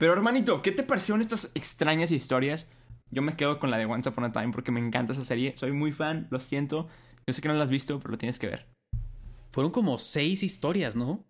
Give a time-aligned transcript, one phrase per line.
[0.00, 2.68] Pero hermanito, ¿qué te parecieron estas extrañas historias?
[3.10, 5.54] Yo me quedo con la de Once Upon a Time porque me encanta esa serie.
[5.56, 6.88] Soy muy fan, lo siento.
[7.26, 8.66] Yo sé que no la has visto, pero lo tienes que ver.
[9.52, 11.22] Fueron como seis historias, ¿no?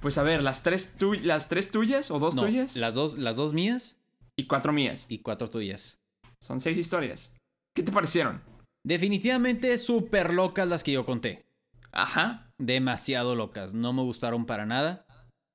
[0.00, 3.18] Pues a ver, las tres, tu- las tres tuyas o dos No, tuyas Las dos,
[3.18, 4.00] las dos mías
[4.36, 5.06] y cuatro mías.
[5.08, 5.98] y cuatro tuyas.
[6.40, 7.32] Son seis historias.
[7.74, 8.40] ¿Qué te parecieron?
[8.86, 11.46] Definitivamente súper locas las que yo conté.
[11.90, 12.52] Ajá.
[12.58, 13.74] Demasiado locas.
[13.74, 15.04] No me gustaron para nada.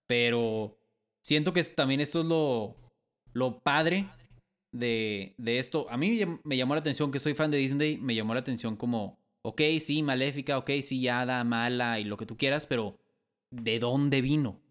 [0.09, 0.77] Pero
[1.23, 2.75] siento que también esto es lo,
[3.31, 4.07] lo padre
[4.71, 5.87] de, de esto.
[5.89, 7.97] A mí me llamó la atención que soy fan de Disney.
[7.97, 12.27] Me llamó la atención como, ok, sí, maléfica, ok, sí, hada, mala y lo que
[12.27, 12.99] tú quieras, pero
[13.49, 14.61] ¿de dónde vino?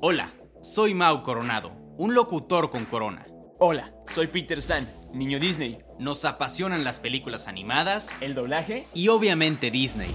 [0.00, 3.26] Hola, soy Mau Coronado, un locutor con corona.
[3.58, 5.78] Hola, soy Peter San, niño Disney.
[5.98, 10.14] Nos apasionan las películas animadas El doblaje y obviamente Disney.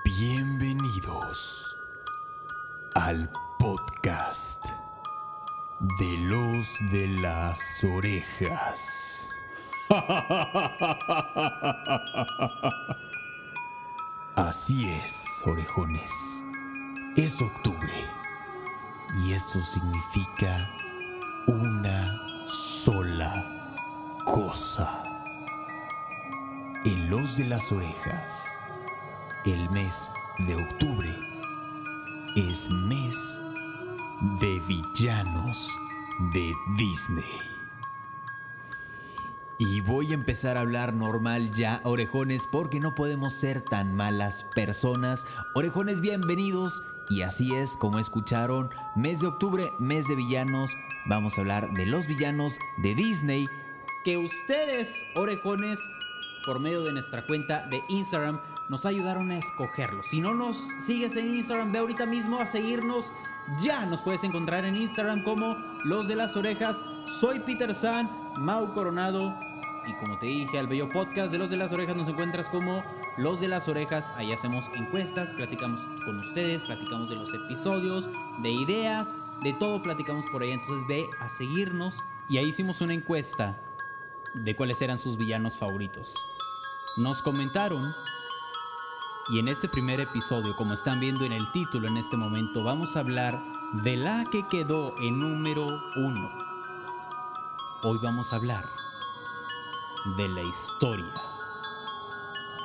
[0.00, 1.76] Bienvenidos
[2.94, 4.64] al podcast
[5.98, 9.28] de los de las orejas.
[14.36, 16.42] Así es, orejones.
[17.16, 17.92] Es octubre
[19.22, 20.70] y esto significa
[21.46, 23.44] una sola
[24.24, 25.02] cosa.
[26.84, 28.52] En los de las orejas,
[29.44, 31.18] el mes de octubre
[32.36, 33.40] es mes
[34.40, 35.68] de villanos
[36.32, 37.24] de Disney.
[39.58, 44.44] Y voy a empezar a hablar normal ya, orejones, porque no podemos ser tan malas
[44.54, 45.26] personas.
[45.54, 46.82] Orejones, bienvenidos.
[47.10, 50.76] Y así es, como escucharon, mes de octubre, mes de villanos.
[51.06, 53.48] Vamos a hablar de los villanos de Disney.
[54.04, 55.80] que ustedes, orejones,
[56.44, 60.06] por medio de nuestra cuenta de Instagram, nos ayudaron a escogerlos.
[60.06, 63.12] Si no nos sigues en Instagram, ve ahorita mismo a seguirnos.
[63.60, 66.82] Ya nos puedes encontrar en Instagram como Los de las Orejas.
[67.06, 69.34] Soy Peter San, Mau Coronado.
[69.86, 72.84] Y como te dije, al bello podcast de Los de las Orejas nos encuentras como
[73.16, 74.12] Los de las Orejas.
[74.16, 78.08] Ahí hacemos encuestas, platicamos con ustedes, platicamos de los episodios,
[78.42, 80.52] de ideas, de todo platicamos por ahí.
[80.52, 81.98] Entonces ve a seguirnos.
[82.28, 83.60] Y ahí hicimos una encuesta
[84.34, 86.14] de cuáles eran sus villanos favoritos.
[86.96, 87.94] Nos comentaron
[89.28, 92.96] y en este primer episodio, como están viendo en el título en este momento, vamos
[92.96, 95.66] a hablar de la que quedó en número
[95.96, 96.30] uno.
[97.84, 98.68] Hoy vamos a hablar
[100.16, 101.12] de la historia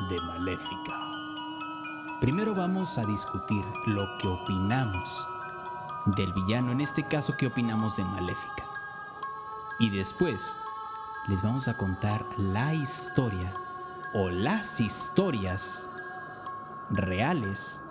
[0.09, 1.11] de Maléfica.
[2.19, 5.27] Primero vamos a discutir lo que opinamos
[6.07, 8.65] del villano, en este caso, qué opinamos de Maléfica.
[9.77, 10.57] Y después
[11.27, 13.53] les vamos a contar la historia
[14.13, 15.87] o las historias
[16.89, 17.81] reales,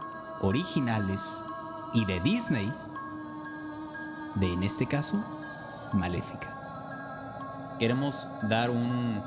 [0.41, 1.43] originales
[1.95, 2.73] y de Disney
[4.37, 5.25] de, en este caso,
[5.93, 7.77] Maléfica.
[7.79, 9.23] Queremos dar un,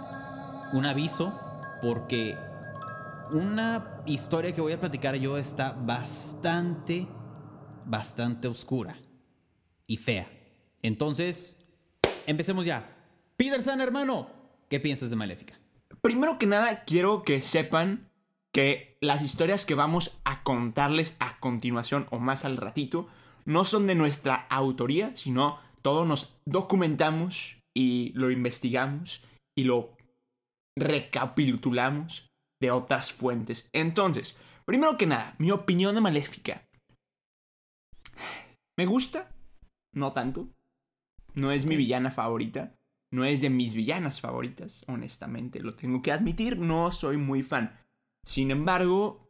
[0.74, 1.34] un aviso
[1.82, 2.38] porque
[3.32, 7.08] una historia que voy a platicar yo está bastante,
[7.86, 8.98] bastante oscura
[9.88, 10.28] y fea.
[10.82, 11.58] Entonces,
[12.26, 12.96] empecemos ya.
[13.38, 14.30] Peter San, hermano,
[14.70, 15.60] ¿qué piensas de Maléfica?
[16.02, 18.09] Primero que nada, quiero que sepan
[18.54, 23.08] que las historias que vamos a contarles a continuación o más al ratito
[23.46, 29.24] no son de nuestra autoría, sino todo nos documentamos y lo investigamos
[29.58, 29.96] y lo
[30.78, 32.28] recapitulamos
[32.62, 33.70] de otras fuentes.
[33.74, 36.66] Entonces, primero que nada, mi opinión de Maléfica.
[38.78, 39.32] Me gusta,
[39.94, 40.50] no tanto.
[41.36, 42.76] No es mi villana favorita.
[43.12, 47.79] No es de mis villanas favoritas, honestamente, lo tengo que admitir, no soy muy fan.
[48.26, 49.28] Sin embargo,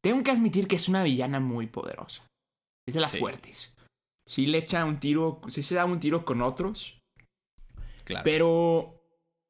[0.00, 2.26] tengo que admitir que es una villana muy poderosa.
[2.86, 3.18] Es de las Sí.
[3.18, 3.74] fuertes.
[4.28, 6.98] Sí le echa un tiro, sí se da un tiro con otros,
[8.04, 8.24] Claro.
[8.24, 9.02] pero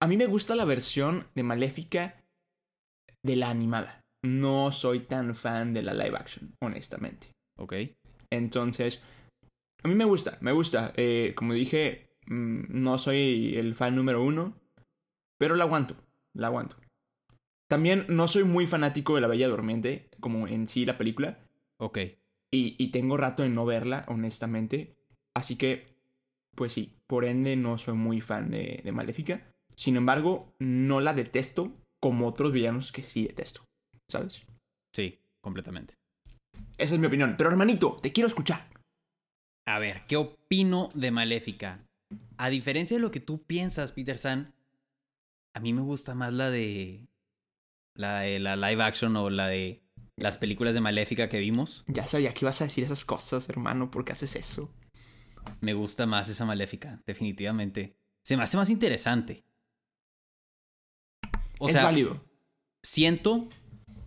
[0.02, 2.22] a mí me gusta la versión de Maléfica
[3.22, 4.00] de la animada.
[4.22, 7.28] No soy tan fan de la live action, honestamente.
[7.58, 7.74] ok.
[8.30, 9.02] Entonces,
[9.82, 10.92] a mí me gusta, me gusta.
[10.96, 14.58] Eh, como dije, mm, no soy el fan número uno,
[15.38, 15.96] pero la aguanto,
[16.34, 16.76] la aguanto.
[17.68, 21.46] También no soy muy fanático de La Bella Durmiente, como en sí la película,
[21.78, 21.98] Ok.
[22.50, 24.96] Y, y tengo rato de no verla, honestamente.
[25.34, 25.86] Así que,
[26.54, 29.54] pues sí, por ende no soy muy fan de, de Maléfica.
[29.74, 33.64] Sin embargo, no la detesto como otros villanos que sí detesto.
[34.08, 34.46] ¿Sabes?
[34.94, 35.94] Sí, completamente.
[36.78, 37.34] Esa es mi opinión.
[37.36, 38.68] Pero hermanito, te quiero escuchar.
[39.66, 41.84] A ver, ¿qué opino de Maléfica?
[42.38, 44.54] A diferencia de lo que tú piensas, Peter San,
[45.54, 47.08] a mí me gusta más la de
[47.96, 49.82] la de la live action o la de
[50.16, 51.84] las películas de Maléfica que vimos.
[51.88, 53.90] Ya sabía que ibas a decir esas cosas, hermano.
[53.90, 54.72] ¿Por qué haces eso?
[55.60, 57.96] Me gusta más esa Maléfica, definitivamente.
[58.24, 59.44] Se me hace más interesante.
[61.58, 62.24] O es sea, válido.
[62.82, 63.48] siento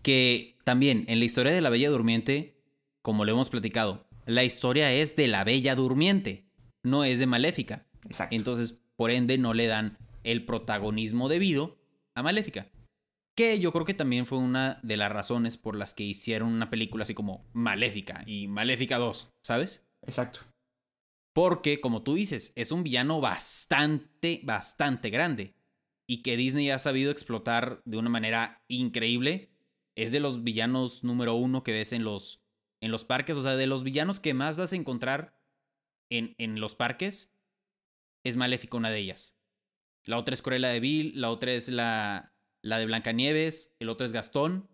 [0.03, 2.61] que también en la historia de la Bella Durmiente,
[3.01, 6.47] como lo hemos platicado, la historia es de la Bella Durmiente,
[6.83, 7.87] no es de Maléfica.
[8.05, 8.35] Exacto.
[8.35, 11.79] Entonces, por ende, no le dan el protagonismo debido
[12.13, 12.69] a Maléfica.
[13.39, 16.69] Que yo creo que también fue una de las razones por las que hicieron una
[16.69, 19.87] película así como Maléfica y Maléfica 2, ¿sabes?
[20.01, 20.41] Exacto.
[21.33, 25.55] Porque, como tú dices, es un villano bastante, bastante grande.
[26.05, 29.53] Y que Disney ha sabido explotar de una manera increíble.
[29.95, 32.43] Es de los villanos número uno que ves en los,
[32.81, 33.37] en los parques.
[33.37, 35.39] O sea, de los villanos que más vas a encontrar
[36.11, 37.31] en, en los parques,
[38.25, 39.39] es Maléfica una de ellas.
[40.03, 44.05] La otra es Cruella de Vil, la otra es la, la de Blancanieves, el otro
[44.05, 44.69] es Gastón.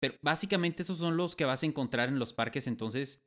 [0.00, 3.22] Pero básicamente esos son los que vas a encontrar en los parques, entonces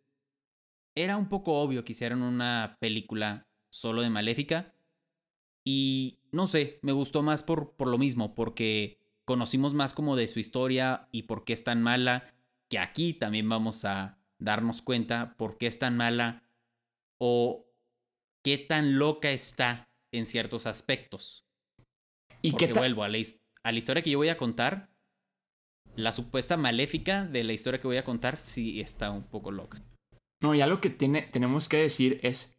[0.96, 4.74] era un poco obvio que hicieran una película solo de Maléfica.
[5.66, 10.28] Y no sé, me gustó más por, por lo mismo, porque conocimos más como de
[10.28, 12.34] su historia y por qué es tan mala,
[12.70, 16.44] que aquí también vamos a darnos cuenta por qué es tan mala
[17.18, 17.66] o
[18.44, 21.45] qué tan loca está en ciertos aspectos.
[22.48, 24.90] ¿Y Porque qué vuelvo a la, his- a la historia que yo voy a contar.
[25.96, 29.82] La supuesta maléfica de la historia que voy a contar sí está un poco loca.
[30.42, 32.54] No, y algo que tiene, tenemos que decir es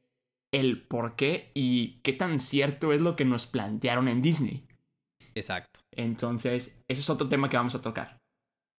[0.53, 4.67] el por qué y qué tan cierto es lo que nos plantearon en Disney.
[5.35, 5.81] Exacto.
[5.93, 8.19] Entonces, ese es otro tema que vamos a tocar.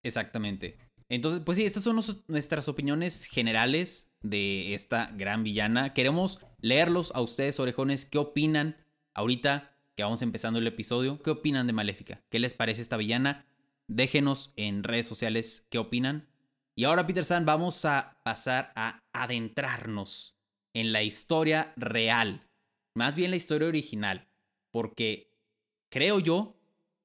[0.03, 0.77] Exactamente.
[1.09, 5.93] Entonces, pues sí, estas son nuestras opiniones generales de esta gran villana.
[5.93, 8.05] Queremos leerlos a ustedes, orejones.
[8.05, 8.75] ¿Qué opinan
[9.13, 11.19] ahorita que vamos empezando el episodio?
[11.23, 12.21] ¿Qué opinan de Maléfica?
[12.29, 13.47] ¿Qué les parece esta villana?
[13.87, 16.27] Déjenos en redes sociales qué opinan.
[16.75, 20.37] Y ahora, Peter San, vamos a pasar a adentrarnos
[20.75, 22.47] en la historia real.
[22.95, 24.27] Más bien la historia original.
[24.71, 25.33] Porque
[25.91, 26.59] creo yo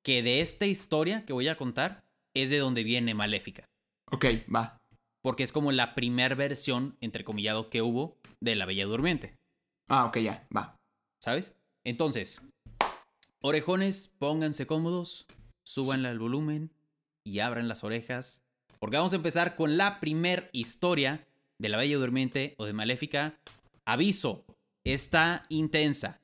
[0.04, 2.04] que de esta historia que voy a contar
[2.34, 3.64] es de donde viene Maléfica.
[4.10, 4.76] Ok, va.
[5.22, 9.34] Porque es como la primer versión, entrecomillado, que hubo de La Bella Durmiente.
[9.88, 10.76] Ah, ok, ya, va.
[11.22, 11.56] ¿Sabes?
[11.84, 12.42] Entonces,
[13.42, 15.26] orejones, pónganse cómodos,
[15.64, 16.72] súbanle al volumen
[17.24, 18.42] y abran las orejas.
[18.78, 21.26] Porque vamos a empezar con la primer historia
[21.58, 23.38] de La Bella Durmiente o de Maléfica.
[23.84, 24.44] Aviso,
[24.84, 26.20] está intensa.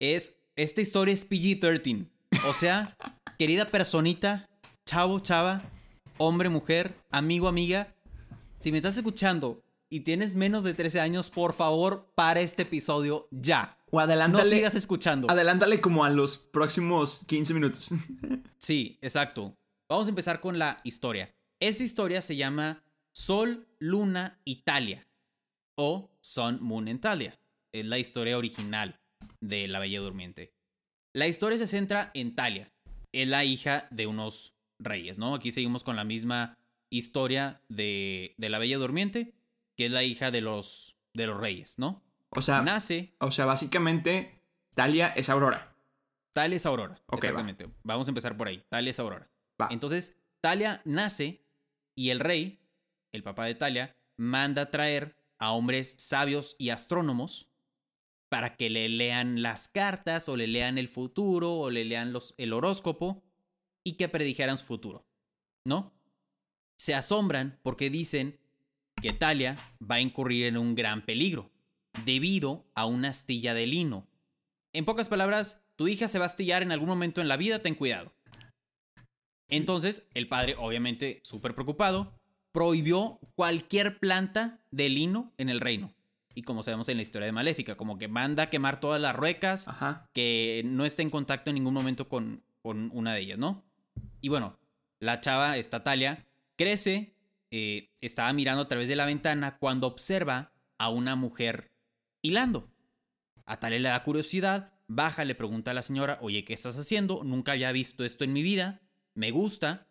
[0.00, 2.06] Es, esta historia es PG-13.
[2.48, 2.96] O sea,
[3.38, 4.48] querida personita,
[4.86, 5.62] chavo, chava,
[6.18, 7.94] hombre, mujer, amigo, amiga,
[8.60, 13.28] si me estás escuchando y tienes menos de 13 años, por favor, para este episodio
[13.30, 13.76] ya.
[13.90, 15.28] O No adelántale, sigas escuchando.
[15.30, 17.90] adelántale como a los próximos 15 minutos.
[18.58, 19.56] Sí, exacto.
[19.88, 21.34] Vamos a empezar con la historia.
[21.60, 25.08] Esta historia se llama Sol, Luna, Italia.
[25.76, 27.40] O Sun, Moon, Italia.
[27.72, 29.00] Es la historia original
[29.40, 30.52] de La Bella Durmiente.
[31.14, 32.70] La historia se centra en Talia.
[33.12, 35.34] Es la hija de unos reyes, ¿no?
[35.34, 36.58] Aquí seguimos con la misma
[36.90, 39.32] historia de, de La Bella Durmiente,
[39.80, 42.02] que es la hija de los, de los reyes, ¿no?
[42.28, 44.42] O sea, Nace o sea, básicamente,
[44.74, 45.74] Talia es Aurora.
[46.34, 47.00] Talia es Aurora.
[47.10, 47.16] Va.
[47.16, 47.66] exactamente.
[47.82, 48.62] Vamos a empezar por ahí.
[48.68, 49.30] Talia es Aurora.
[49.58, 49.68] Va.
[49.70, 51.46] Entonces, Talia nace
[51.94, 52.60] y el rey,
[53.12, 57.48] el papá de Talia, manda traer a hombres sabios y astrónomos
[58.28, 62.34] para que le lean las cartas o le lean el futuro o le lean los,
[62.36, 63.24] el horóscopo
[63.82, 65.06] y que predijeran su futuro.
[65.64, 65.94] ¿No?
[66.76, 68.39] Se asombran porque dicen
[69.00, 71.50] que Talia va a incurrir en un gran peligro
[72.04, 74.06] debido a una astilla de lino.
[74.72, 77.60] En pocas palabras, tu hija se va a astillar en algún momento en la vida,
[77.60, 78.12] ten cuidado.
[79.48, 82.12] Entonces, el padre, obviamente súper preocupado,
[82.52, 85.92] prohibió cualquier planta de lino en el reino.
[86.34, 89.16] Y como sabemos en la historia de Maléfica, como que manda a quemar todas las
[89.16, 90.08] ruecas, Ajá.
[90.12, 93.64] que no esté en contacto en ningún momento con, con una de ellas, ¿no?
[94.20, 94.56] Y bueno,
[95.00, 96.26] la chava, esta Talia,
[96.56, 97.14] crece,
[97.50, 101.72] eh, estaba mirando a través de la ventana cuando observa a una mujer
[102.22, 102.70] hilando.
[103.44, 107.24] A Talia le da curiosidad, baja, le pregunta a la señora, oye, ¿qué estás haciendo?
[107.24, 108.80] Nunca había visto esto en mi vida,
[109.14, 109.88] me gusta.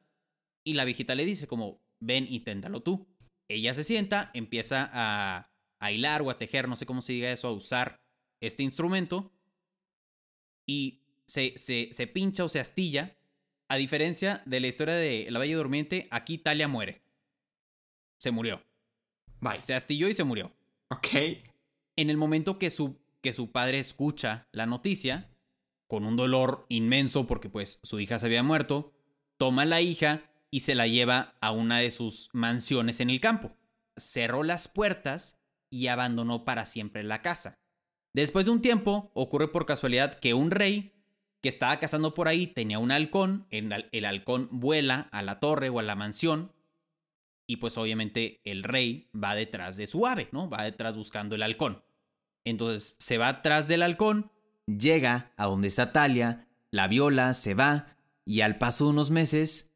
[0.64, 3.08] Y la viejita le dice como, ven, inténtalo tú.
[3.50, 7.32] ella se sienta, empieza a, a hilar o a tejer, no sé cómo se diga
[7.32, 8.00] eso, a usar
[8.42, 9.32] este instrumento
[10.66, 13.16] y se, se, se pincha o se astilla.
[13.72, 17.04] A diferencia de la historia de La Bella Durmiente, aquí Talia muere.
[18.20, 18.62] Se murió.
[19.40, 19.64] Bye.
[19.64, 20.52] Se astilló y se murió.
[20.90, 21.08] Ok.
[21.96, 25.30] En el momento que su, que su padre escucha la noticia,
[25.88, 28.94] con un dolor inmenso porque pues su hija se había muerto,
[29.38, 33.22] toma a la hija y se la lleva a una de sus mansiones en el
[33.22, 33.56] campo.
[33.98, 37.58] Cerró las puertas y abandonó para siempre la casa.
[38.14, 40.94] Después de un tiempo, ocurre por casualidad que un rey
[41.42, 45.70] que estaba cazando por ahí tenía un halcón, el, el halcón vuela a la torre
[45.70, 46.52] o a la mansión
[47.50, 50.52] y pues obviamente el rey va detrás de su ave, ¿no?
[50.52, 51.84] Va detrás buscando el halcón.
[52.46, 54.32] Entonces se va atrás del halcón,
[54.68, 59.74] llega a donde está Talia, la viola, se va y al paso de unos meses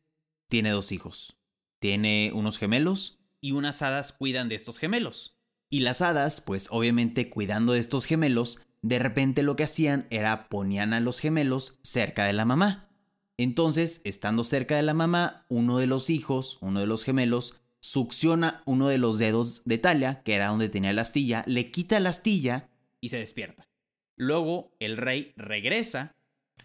[0.49, 1.35] tiene dos hijos.
[1.79, 5.39] Tiene unos gemelos y unas hadas cuidan de estos gemelos.
[5.71, 10.47] Y las hadas, pues obviamente cuidando de estos gemelos, de repente lo que hacían era
[10.47, 12.91] ponían a los gemelos cerca de la mamá.
[13.37, 18.63] Entonces, estando cerca de la mamá, uno de los hijos, uno de los gemelos, succiona
[18.65, 22.09] uno de los dedos de Talia, que era donde tenía la astilla, le quita la
[22.09, 22.69] astilla
[23.01, 23.67] y se despierta.
[24.15, 26.15] Luego el rey regresa,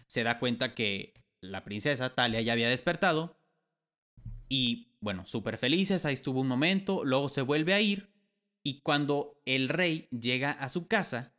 [0.07, 3.37] se da cuenta que la princesa Talia ya había despertado
[4.47, 8.13] y bueno, súper felices, ahí estuvo un momento, luego se vuelve a ir
[8.63, 11.35] y cuando el rey llega a su casa,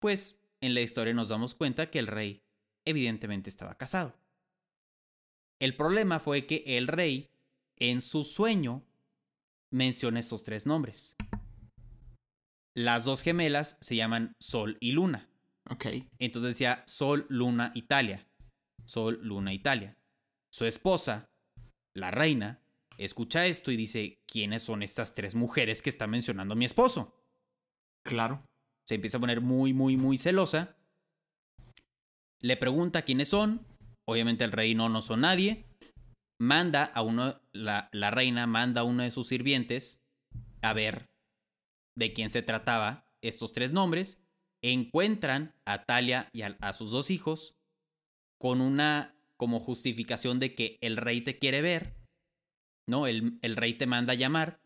[0.00, 2.44] pues en la historia nos damos cuenta que el rey
[2.84, 4.18] evidentemente estaba casado.
[5.60, 7.30] El problema fue que el rey
[7.78, 8.82] en su sueño
[9.72, 11.16] menciona estos tres nombres.
[12.74, 15.28] Las dos gemelas se llaman Sol y Luna.
[15.70, 15.86] Ok.
[16.18, 18.26] Entonces decía Sol, Luna, Italia.
[18.84, 19.96] Sol, Luna, Italia.
[20.52, 21.26] Su esposa,
[21.94, 22.62] la reina,
[22.98, 27.14] escucha esto y dice, ¿quiénes son estas tres mujeres que está mencionando mi esposo?
[28.04, 28.44] Claro.
[28.86, 30.76] Se empieza a poner muy, muy, muy celosa.
[32.40, 33.60] Le pregunta quiénes son.
[34.06, 35.65] Obviamente el rey no, no son nadie.
[36.38, 40.02] Manda a uno, la, la reina manda a uno de sus sirvientes
[40.62, 41.06] a ver
[41.96, 44.22] de quién se trataba estos tres nombres.
[44.62, 47.56] Encuentran a Talia y a, a sus dos hijos
[48.38, 51.94] con una como justificación de que el rey te quiere ver,
[52.88, 53.06] ¿no?
[53.06, 54.60] El, el, rey te manda a llamar,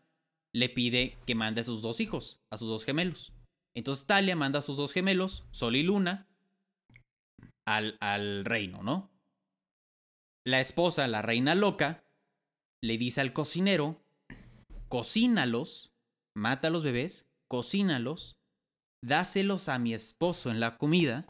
[0.53, 3.33] le pide que mande a sus dos hijos, a sus dos gemelos.
[3.75, 6.27] Entonces Talia manda a sus dos gemelos, Sol y Luna,
[7.65, 9.10] al, al reino, ¿no?
[10.45, 12.03] La esposa, la reina loca,
[12.81, 14.01] le dice al cocinero,
[14.89, 15.93] cocínalos,
[16.35, 18.37] mata a los bebés, cocínalos,
[19.03, 21.27] dáselos a mi esposo en la comida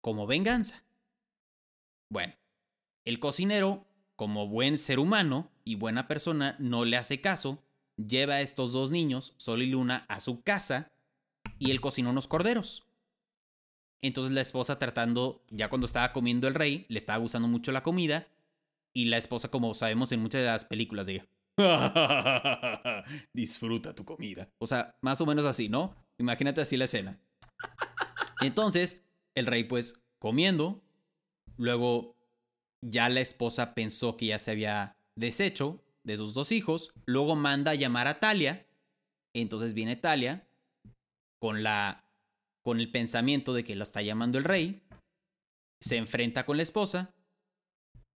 [0.00, 0.84] como venganza.
[2.08, 2.34] Bueno,
[3.04, 7.64] el cocinero, como buen ser humano y buena persona, no le hace caso,
[7.96, 10.92] lleva a estos dos niños, Sol y Luna, a su casa
[11.58, 12.86] y él cocinó unos corderos.
[14.02, 17.82] Entonces la esposa tratando, ya cuando estaba comiendo el rey, le estaba gustando mucho la
[17.82, 18.26] comida
[18.92, 21.26] y la esposa, como sabemos en muchas de las películas, diga,
[23.32, 24.48] disfruta tu comida.
[24.58, 25.94] O sea, más o menos así, ¿no?
[26.18, 27.18] Imagínate así la escena.
[28.40, 29.02] Entonces,
[29.34, 30.82] el rey pues comiendo,
[31.56, 32.16] luego
[32.82, 37.70] ya la esposa pensó que ya se había deshecho de sus dos hijos, luego manda
[37.70, 38.66] a llamar a Talia,
[39.34, 40.48] entonces viene Talia
[41.38, 42.04] con la
[42.62, 44.82] con el pensamiento de que lo está llamando el rey,
[45.80, 47.14] se enfrenta con la esposa,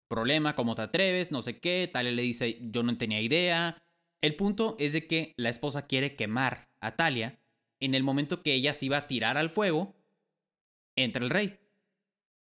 [0.07, 1.31] problema, ¿cómo te atreves?
[1.31, 3.83] No sé qué, Talia le dice, yo no tenía idea.
[4.21, 7.39] El punto es de que la esposa quiere quemar a Talia.
[7.79, 9.95] En el momento que ella se iba a tirar al fuego,
[10.95, 11.59] entra el rey.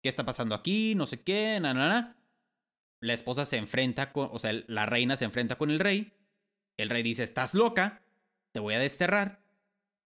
[0.03, 0.95] ¿Qué está pasando aquí?
[0.95, 1.61] No sé qué.
[3.03, 6.13] La esposa se enfrenta con, o sea, la reina se enfrenta con el rey.
[6.79, 8.03] El rey dice, estás loca,
[8.53, 9.43] te voy a desterrar.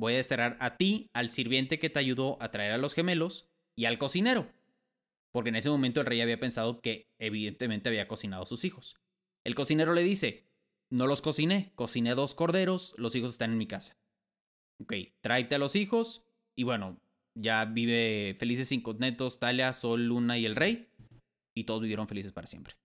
[0.04, 3.48] Voy a desterrar a ti, al sirviente que te ayudó a traer a los gemelos
[3.74, 4.52] y al cocinero.
[5.32, 8.98] Porque en ese momento el rey había pensado que evidentemente había cocinado a sus hijos.
[9.46, 10.44] El cocinero le dice,
[10.92, 13.96] no los cociné, cociné dos corderos, los hijos están en mi casa.
[14.82, 17.00] Ok, tráete a los hijos y bueno,
[17.34, 20.90] ya vive felices sin contentos Talia, Sol, Luna y el rey.
[21.56, 22.76] Y todos vivieron felices para siempre.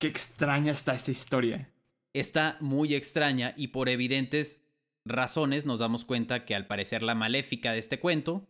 [0.00, 1.72] Qué extraña está esta historia.
[2.12, 4.64] Está muy extraña y por evidentes
[5.06, 8.46] razones nos damos cuenta que al parecer la maléfica de este cuento,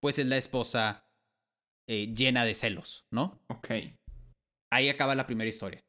[0.00, 1.08] pues es la esposa
[1.88, 3.40] eh, llena de celos, ¿no?
[3.48, 3.70] Ok.
[4.72, 5.84] Ahí acaba la primera historia.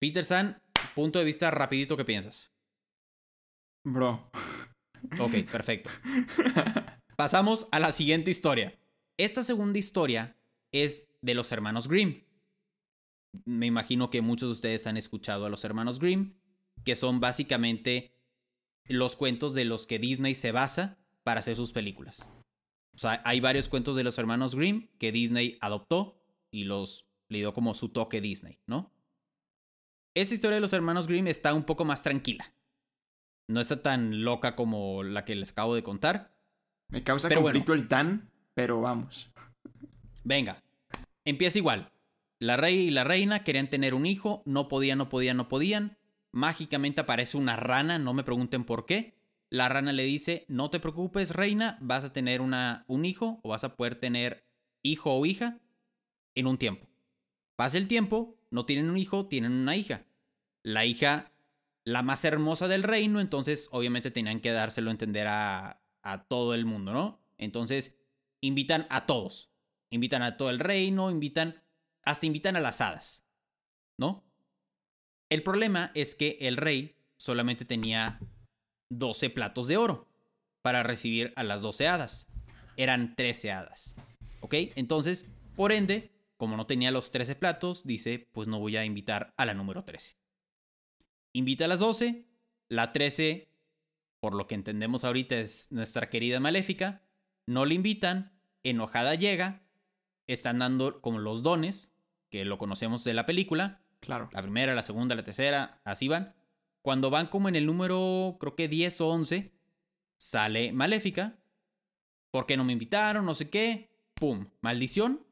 [0.00, 0.60] Peter San,
[0.94, 2.52] punto de vista rapidito, ¿qué piensas?
[3.84, 4.30] Bro.
[5.18, 5.90] Ok, perfecto.
[7.16, 8.78] Pasamos a la siguiente historia.
[9.18, 10.36] Esta segunda historia
[10.72, 12.24] es de los hermanos Grimm.
[13.44, 16.34] Me imagino que muchos de ustedes han escuchado a los hermanos Grimm.
[16.84, 18.12] que son básicamente
[18.86, 22.28] los cuentos de los que Disney se basa para hacer sus películas.
[22.94, 27.38] O sea, hay varios cuentos de los hermanos Grimm que Disney adoptó y los le
[27.38, 28.92] dio como su toque Disney, ¿no?
[30.14, 32.52] Esta historia de los hermanos Grimm está un poco más tranquila.
[33.48, 36.36] No está tan loca como la que les acabo de contar.
[36.88, 39.30] Me causa Pero conflicto el tan, pero vamos.
[40.24, 40.62] Venga,
[41.24, 41.90] empieza igual.
[42.38, 45.96] La rey y la reina querían tener un hijo, no podían, no podían, no podían.
[46.32, 49.18] Mágicamente aparece una rana, no me pregunten por qué.
[49.50, 53.50] La rana le dice, no te preocupes, reina, vas a tener una, un hijo o
[53.50, 54.46] vas a poder tener
[54.82, 55.60] hijo o hija
[56.34, 56.88] en un tiempo.
[57.54, 60.06] Pasa el tiempo, no tienen un hijo, tienen una hija.
[60.62, 61.32] La hija,
[61.84, 66.54] la más hermosa del reino, entonces obviamente tenían que dárselo a entender a, a todo
[66.54, 67.20] el mundo, ¿no?
[67.36, 67.94] Entonces
[68.40, 69.50] invitan a todos.
[69.90, 71.62] Invitan a todo el reino, invitan,
[72.02, 73.22] hasta invitan a las hadas,
[73.98, 74.24] ¿no?
[75.32, 78.20] El problema es que el rey solamente tenía
[78.90, 80.06] 12 platos de oro
[80.60, 82.26] para recibir a las 12 hadas.
[82.76, 83.96] Eran 13 hadas,
[84.42, 84.54] ¿ok?
[84.74, 89.32] Entonces, por ende, como no tenía los 13 platos, dice, pues no voy a invitar
[89.38, 90.18] a la número 13.
[91.32, 92.26] Invita a las 12,
[92.68, 93.48] la 13,
[94.20, 97.06] por lo que entendemos ahorita es nuestra querida maléfica,
[97.46, 99.62] no le invitan, enojada llega,
[100.26, 101.90] están dando como los dones,
[102.28, 104.28] que lo conocemos de la película, Claro.
[104.32, 106.34] la primera, la segunda, la tercera, así van.
[106.82, 109.52] Cuando van como en el número, creo que 10 o 11,
[110.18, 111.38] sale Maléfica.
[112.32, 113.24] ¿Por qué no me invitaron?
[113.24, 113.90] No sé qué.
[114.14, 114.48] ¡Pum!
[114.60, 115.24] Maldición.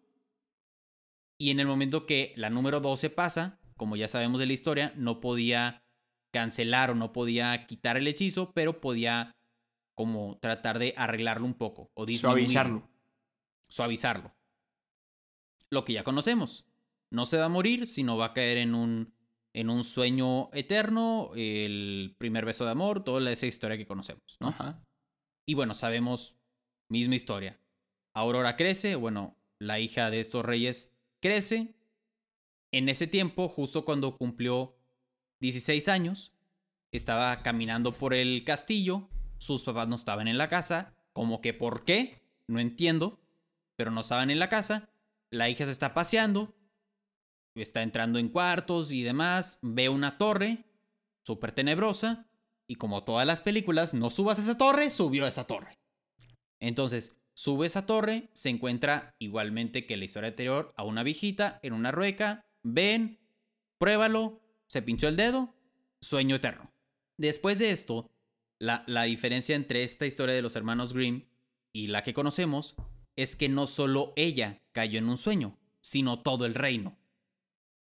[1.36, 4.92] Y en el momento que la número 12 pasa, como ya sabemos de la historia,
[4.94, 5.82] no podía
[6.32, 9.34] cancelar o no podía quitar el hechizo, pero podía
[9.96, 12.88] como tratar de arreglarlo un poco o disminuirlo Suavizarlo.
[13.68, 14.34] suavizarlo.
[15.70, 16.64] Lo que ya conocemos.
[17.10, 19.12] No se va a morir, sino va a caer en un,
[19.52, 24.48] en un sueño eterno, el primer beso de amor, toda esa historia que conocemos, ¿no?
[24.48, 24.84] Ajá.
[25.46, 26.36] Y bueno, sabemos,
[26.88, 27.58] misma historia.
[28.14, 31.74] Aurora crece, bueno, la hija de estos reyes crece.
[32.72, 34.76] En ese tiempo, justo cuando cumplió
[35.40, 36.32] 16 años,
[36.92, 41.84] estaba caminando por el castillo, sus papás no estaban en la casa, como que por
[41.84, 43.20] qué, no entiendo,
[43.76, 44.88] pero no estaban en la casa.
[45.30, 46.54] La hija se está paseando,
[47.54, 50.64] está entrando en cuartos y demás, ve una torre
[51.24, 52.26] súper tenebrosa
[52.66, 55.80] y como todas las películas, no subas a esa torre, subió a esa torre.
[56.60, 61.72] Entonces, sube esa torre, se encuentra igualmente que la historia anterior a una viejita en
[61.72, 63.18] una rueca, ven,
[63.78, 65.56] pruébalo, se pinchó el dedo,
[66.00, 66.72] sueño eterno.
[67.16, 68.08] Después de esto,
[68.60, 71.24] la, la diferencia entre esta historia de los hermanos Grimm
[71.72, 72.76] y la que conocemos
[73.16, 76.99] es que no solo ella cayó en un sueño, sino todo el reino.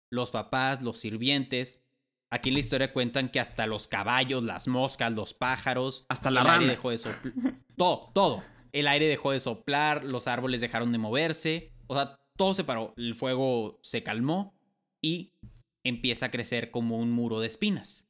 [0.10, 1.84] Los papás, los sirvientes.
[2.30, 6.06] Aquí en la historia cuentan que hasta los caballos, las moscas, los pájaros.
[6.10, 7.34] Hasta la el aire dejó de soplar.
[7.78, 8.44] todo, todo.
[8.72, 11.72] El aire dejó de soplar, los árboles dejaron de moverse.
[11.88, 12.94] O sea, todo se paró.
[12.98, 14.60] El fuego se calmó
[15.02, 15.34] y
[15.84, 18.08] empieza a crecer como un muro de espinas.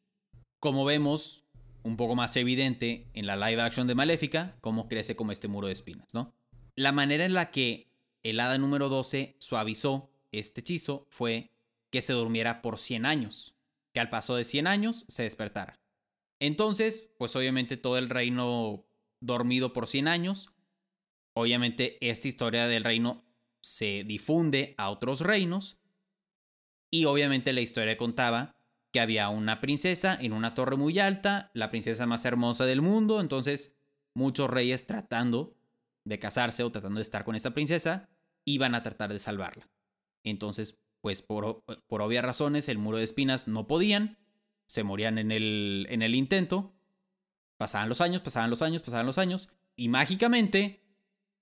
[0.59, 1.45] Como vemos,
[1.83, 5.67] un poco más evidente en la live action de Maléfica, cómo crece como este muro
[5.67, 6.33] de espinas, ¿no?
[6.75, 7.91] La manera en la que
[8.23, 11.51] el hada número 12 suavizó este hechizo fue
[11.95, 13.55] que se durmiera por 100 años,
[13.93, 15.79] que al paso de 100 años se despertara.
[16.41, 18.85] Entonces, pues obviamente todo el reino
[19.21, 20.51] dormido por 100 años,
[21.33, 23.23] obviamente esta historia del reino
[23.61, 25.79] se difunde a otros reinos
[26.91, 28.57] y obviamente la historia contaba
[28.91, 33.21] que había una princesa en una torre muy alta, la princesa más hermosa del mundo,
[33.21, 33.73] entonces
[34.13, 35.55] muchos reyes tratando
[36.03, 38.09] de casarse o tratando de estar con esta princesa
[38.43, 39.69] iban a tratar de salvarla.
[40.25, 44.17] Entonces, pues por, por obvias razones, el muro de espinas no podían,
[44.65, 46.73] se morían en el, en el intento,
[47.57, 50.83] pasaban los años, pasaban los años, pasaban los años, y mágicamente,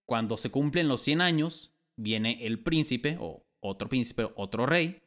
[0.06, 5.02] cuando se cumplen los 100 años, viene el príncipe, o otro príncipe, otro rey,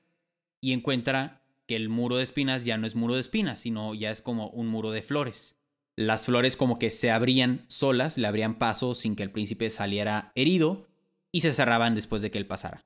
[0.62, 4.10] y encuentra que el muro de espinas ya no es muro de espinas, sino ya
[4.10, 5.60] es como un muro de flores.
[5.96, 10.32] Las flores como que se abrían solas, le abrían paso sin que el príncipe saliera
[10.34, 10.86] herido,
[11.30, 12.80] y se cerraban después de que él pasara.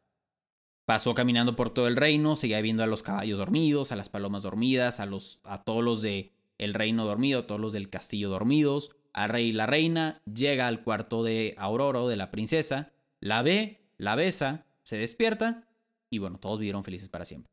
[0.91, 4.43] Pasó caminando por todo el reino, seguía viendo a los caballos dormidos, a las palomas
[4.43, 8.29] dormidas, a, los, a todos los de el reino dormido, a todos los del castillo
[8.29, 13.43] dormidos, al rey y la reina, llega al cuarto de Aurora, de la princesa, la
[13.43, 15.69] ve, la besa, se despierta
[16.11, 17.53] y bueno, todos vivieron felices para siempre.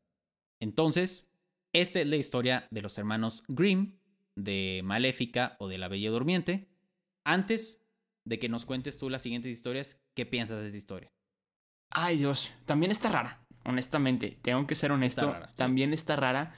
[0.58, 1.30] Entonces,
[1.72, 4.00] esta es la historia de los hermanos Grimm,
[4.34, 6.66] de Maléfica o de la Bella Durmiente.
[7.22, 7.86] Antes
[8.24, 11.12] de que nos cuentes tú las siguientes historias, ¿qué piensas de esta historia?
[11.90, 12.54] Ay, Dios.
[12.66, 13.40] También está rara.
[13.64, 14.38] Honestamente.
[14.42, 15.26] Tengo que ser honesto.
[15.26, 15.54] Está rara, sí.
[15.56, 16.54] También está rara.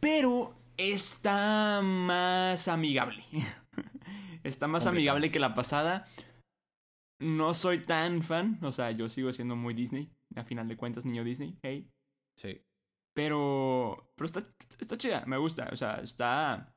[0.00, 3.24] Pero está más amigable.
[4.42, 6.06] está más amigable que la pasada.
[7.20, 10.10] No soy tan fan, o sea, yo sigo siendo muy Disney.
[10.34, 11.88] A final de cuentas, niño Disney, hey.
[12.36, 12.60] Sí.
[13.14, 14.12] Pero.
[14.16, 14.40] Pero está,
[14.80, 15.68] está chida, me gusta.
[15.72, 16.74] O sea, está.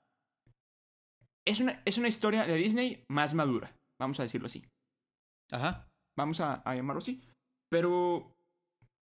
[1.48, 3.76] Es una, es una historia de Disney más madura.
[4.00, 4.66] Vamos a decirlo así.
[5.52, 5.88] Ajá.
[6.18, 7.22] Vamos a, a llamarlo así.
[7.80, 8.32] Pero.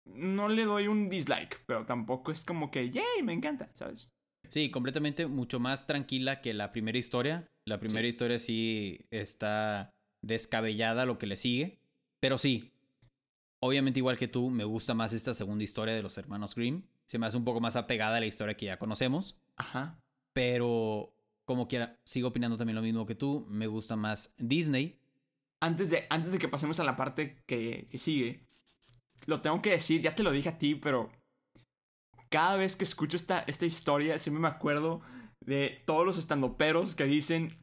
[0.06, 1.62] No le doy un dislike.
[1.66, 4.10] Pero tampoco es como que, yay, me encanta, ¿sabes?
[4.48, 7.48] Sí, completamente mucho más tranquila que la primera historia.
[7.64, 8.08] La primera Sí.
[8.08, 11.78] historia sí está descabellada lo que le sigue.
[12.20, 12.72] Pero sí,
[13.60, 16.82] obviamente igual que tú, me gusta más esta segunda historia de los hermanos Grimm.
[17.06, 19.40] Se me hace un poco más apegada a la historia que ya conocemos.
[19.56, 19.98] Ajá.
[20.34, 21.14] Pero
[21.46, 23.46] como quiera, sigo opinando también lo mismo que tú.
[23.48, 24.98] Me gusta más Disney.
[25.60, 28.46] Antes de, antes de que pasemos a la parte que, que sigue,
[29.26, 31.10] lo tengo que decir, ya te lo dije a ti, pero
[32.30, 35.00] cada vez que escucho esta, esta historia, siempre me acuerdo
[35.40, 37.58] de todos los estandoperos que dicen,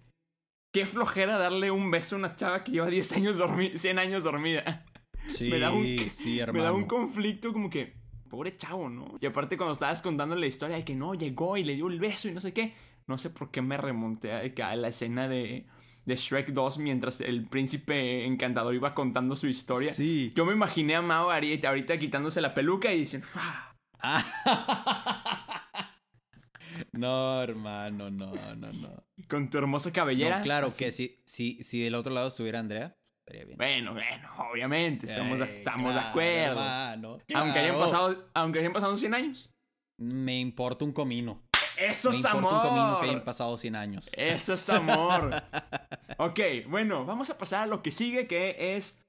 [0.74, 4.24] qué flojera darle un beso a una chava que lleva 10 años dormida, 100 años
[4.24, 4.86] dormida.
[5.28, 6.64] Sí, Me da un- sí, Me hermano.
[6.64, 7.94] da un conflicto como que,
[8.30, 9.18] pobre chavo, ¿no?
[9.20, 12.00] Y aparte cuando estabas contando la historia de que no, llegó y le dio el
[12.00, 12.74] beso y no sé qué,
[13.08, 15.66] no sé por qué me remonté a, a la escena de,
[16.06, 19.92] de Shrek 2 mientras el príncipe encantador iba contando su historia.
[19.92, 20.32] Sí.
[20.36, 23.24] Yo me imaginé a Mao ahorita, ahorita quitándose la peluca y dicen,
[26.94, 29.04] no, hermano, no, no, no.
[29.30, 30.38] con tu hermosa cabellera.
[30.38, 30.84] No, claro así.
[30.86, 33.58] que si, si, si del otro lado estuviera Andrea, estaría bien.
[33.58, 36.52] Bueno, bueno, obviamente, estamos, de- Eh, estamos de acuerdo.
[36.60, 39.54] hermano, Aunque hayan, pasado, aunque hayan pasado 100 años.
[39.98, 41.44] Me importa un comino.
[41.90, 42.54] Eso Me es amor.
[42.54, 44.10] un comino que hayan pasado 100 años.
[44.16, 45.32] Eso es amor.
[46.18, 49.02] ok, bueno, vamos a pasar a lo que sigue, que es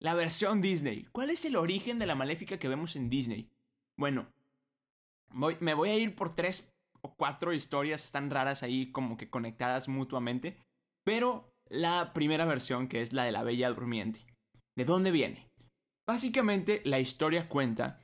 [0.00, 1.06] la versión Disney.
[1.12, 3.48] ¿Cuál es el origen de la maléfica que vemos en Disney?
[3.98, 4.26] Bueno,
[5.30, 6.70] voy- me voy a ir por tres
[7.02, 10.56] o cuatro historias tan raras ahí como que conectadas mutuamente.
[11.04, 14.20] Pero la primera versión, que es la de la Bella Durmiente.
[14.76, 15.48] ¿De dónde viene?
[16.08, 17.98] Básicamente, la historia cuenta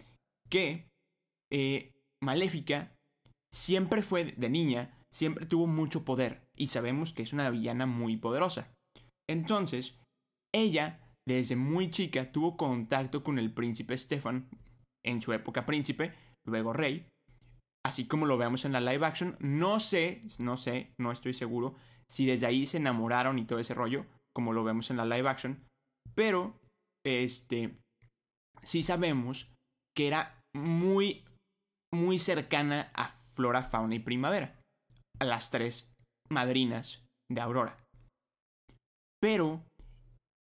[0.50, 0.88] que
[1.52, 1.92] eh,
[2.22, 2.92] Maléfica
[3.52, 8.16] siempre fue de niña, siempre tuvo mucho poder y sabemos que es una villana muy
[8.16, 8.72] poderosa.
[9.28, 9.98] Entonces,
[10.54, 14.48] ella, desde muy chica, tuvo contacto con el príncipe Stefan,
[15.04, 16.14] en su época príncipe,
[16.46, 17.08] luego rey,
[17.84, 19.36] así como lo vemos en la live action.
[19.40, 21.74] No sé, no sé, no estoy seguro
[22.10, 25.28] si desde ahí se enamoraron y todo ese rollo, como lo vemos en la live
[25.28, 25.64] action,
[26.14, 26.58] pero,
[27.04, 27.76] este,
[28.62, 29.52] sí sabemos
[29.96, 31.24] que era muy,
[31.92, 34.60] muy cercana a Flora, Fauna y Primavera,
[35.20, 35.92] a las tres
[36.28, 37.78] madrinas de Aurora.
[39.22, 39.62] Pero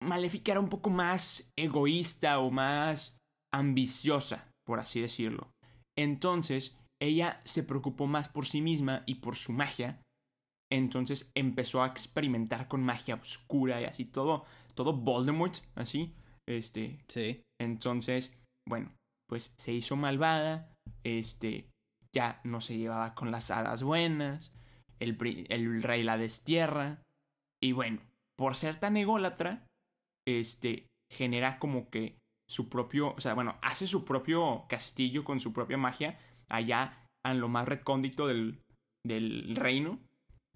[0.03, 3.17] Maléfica era un poco más egoísta o más
[3.53, 5.49] ambiciosa, por así decirlo.
[5.97, 10.01] Entonces, ella se preocupó más por sí misma y por su magia.
[10.69, 14.43] Entonces empezó a experimentar con magia oscura y así todo,
[14.75, 16.13] todo Voldemort, así.
[16.49, 17.43] Este, Sí.
[17.61, 18.33] entonces,
[18.67, 18.91] bueno,
[19.29, 20.73] pues se hizo malvada,
[21.05, 21.69] este,
[22.13, 24.53] ya no se llevaba con las hadas buenas,
[24.99, 25.17] el,
[25.49, 27.01] el rey la destierra,
[27.61, 28.01] y bueno,
[28.37, 29.65] por ser tan ególatra,
[30.27, 32.17] este, genera como que
[32.49, 37.39] su propio, o sea, bueno, hace su propio castillo con su propia magia allá en
[37.39, 38.61] lo más recóndito del,
[39.05, 39.99] del reino.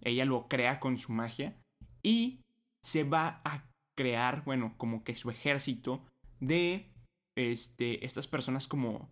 [0.02, 1.56] Ella lo crea con su magia
[2.04, 2.42] y
[2.84, 3.64] se va a
[3.98, 6.06] crear, bueno, como que su ejército
[6.40, 6.92] de
[7.36, 9.10] este estas personas como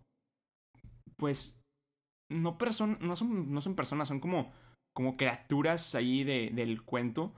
[1.16, 1.55] pues
[2.30, 4.52] no person no son no son personas, son como
[4.94, 7.34] como criaturas ahí de, del cuento,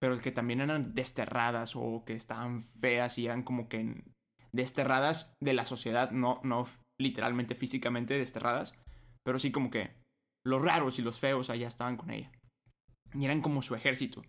[0.00, 4.02] pero que también eran desterradas o que estaban feas y eran como que
[4.52, 6.66] desterradas de la sociedad, no no
[7.00, 8.74] literalmente físicamente desterradas,
[9.24, 9.90] pero sí como que
[10.46, 12.30] los raros y los feos allá estaban con ella.
[13.14, 14.22] Y eran como su ejército.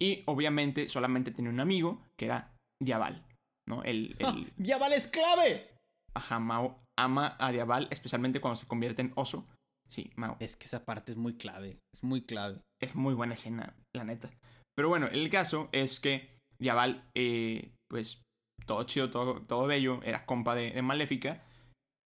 [0.00, 3.26] Y obviamente solamente tenía un amigo que era Diabal,
[3.68, 3.82] ¿no?
[3.82, 5.74] El, el ¡Diabal es clave!
[6.14, 9.46] ajá, Mao ama a Diabal, especialmente cuando se convierte en oso.
[9.90, 10.36] Sí, Mao.
[10.40, 11.78] Es que esa parte es muy clave.
[11.94, 12.60] Es muy clave.
[12.80, 14.30] Es muy buena escena, la neta.
[14.76, 18.22] Pero bueno, el caso es que Diabal, eh, pues,
[18.66, 21.42] todo chido, todo, todo bello, era compa de, de Maléfica.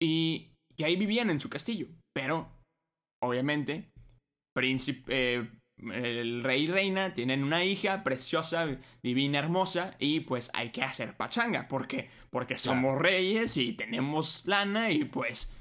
[0.01, 1.87] Y, y ahí vivían en su castillo.
[2.13, 2.49] Pero,
[3.21, 3.89] obviamente,
[4.55, 5.49] príncipe, eh,
[5.91, 9.95] el rey y reina tienen una hija preciosa, divina, hermosa.
[9.99, 11.67] Y pues hay que hacer pachanga.
[11.67, 12.09] ¿Por qué?
[12.29, 15.51] Porque somos reyes y tenemos lana y pues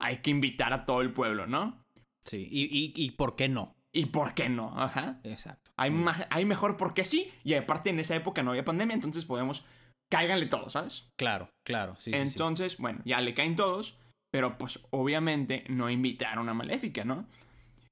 [0.00, 1.84] hay que invitar a todo el pueblo, ¿no?
[2.24, 2.48] Sí.
[2.50, 3.76] ¿Y, y, y por qué no?
[3.92, 4.78] ¿Y por qué no?
[4.80, 5.20] Ajá.
[5.24, 5.72] Exacto.
[5.76, 9.24] Hay, ma- hay mejor porque sí, y aparte en esa época no había pandemia, entonces
[9.24, 9.64] podemos.
[10.10, 11.08] Cáiganle todos, ¿sabes?
[11.16, 11.94] Claro, claro.
[11.96, 12.22] Sí, sí, sí.
[12.22, 13.96] entonces, bueno, ya le caen todos,
[14.32, 17.26] pero pues obviamente no invitaron a Maléfica, ¿no?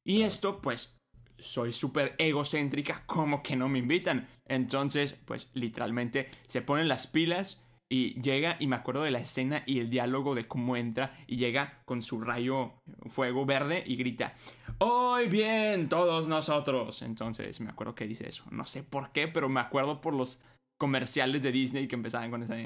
[0.05, 0.97] Y esto, pues,
[1.39, 4.29] soy súper egocéntrica, como que no me invitan.
[4.47, 9.63] Entonces, pues, literalmente se ponen las pilas y llega y me acuerdo de la escena
[9.67, 12.75] y el diálogo de cómo entra y llega con su rayo
[13.09, 14.35] fuego verde y grita,
[14.79, 17.03] hoy bien todos nosotros.
[17.03, 18.45] Entonces me acuerdo que dice eso.
[18.51, 20.41] No sé por qué, pero me acuerdo por los
[20.79, 22.57] comerciales de Disney que empezaban con esa,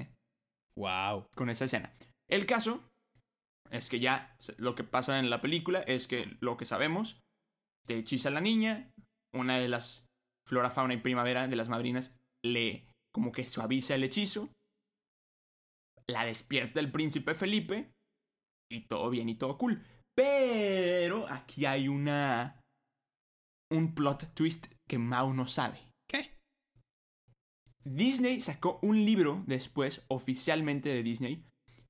[0.76, 1.26] Wow.
[1.34, 1.92] con esa escena.
[2.28, 2.82] El caso
[3.70, 7.20] es que ya lo que pasa en la película es que lo que sabemos,
[7.86, 8.90] te hechiza a la niña,
[9.34, 10.06] una de las
[10.46, 14.50] flora, fauna y primavera de las madrinas le como que suaviza el hechizo,
[16.08, 17.92] la despierta el príncipe Felipe
[18.70, 19.82] y todo bien y todo cool.
[20.14, 22.60] Pero aquí hay una
[23.70, 25.78] un plot twist que Mao no sabe.
[26.08, 26.38] ¿Qué?
[27.84, 31.44] Disney sacó un libro después, oficialmente de Disney,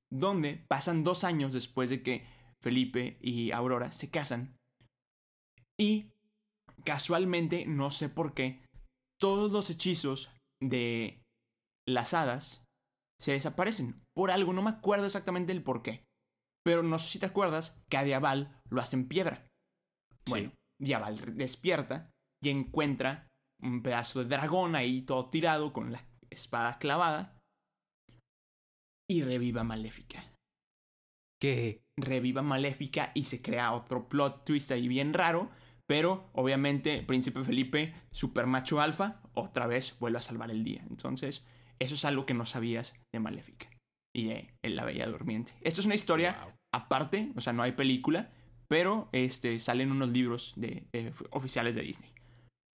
[0.09, 2.25] donde pasan dos años después de que
[2.61, 4.55] Felipe y Aurora se casan.
[5.77, 6.11] Y
[6.85, 8.61] casualmente, no sé por qué,
[9.19, 11.21] todos los hechizos de
[11.85, 12.62] las hadas
[13.23, 14.03] se desaparecen.
[14.13, 16.03] Por algo, no me acuerdo exactamente el por qué.
[16.65, 19.47] Pero no sé si te acuerdas que a Diabal lo hace en piedra.
[20.27, 22.11] Bueno, Diabal despierta
[22.43, 23.29] y encuentra
[23.61, 27.39] un pedazo de dragón ahí todo tirado con la espada clavada.
[29.09, 30.29] Y reviva Maléfica.
[31.41, 31.81] ¿Qué?
[31.97, 35.49] Reviva Maléfica y se crea otro plot twist ahí bien raro.
[35.87, 40.85] Pero obviamente Príncipe Felipe, super macho alfa, otra vez vuelve a salvar el día.
[40.89, 41.45] Entonces,
[41.83, 43.69] eso es algo que no sabías de Maléfica
[44.15, 45.53] y de La Bella Durmiente.
[45.61, 46.53] Esto es una historia Wow.
[46.73, 48.31] aparte, o sea, no hay película,
[48.67, 52.11] pero este, salen unos libros de, eh, oficiales de Disney.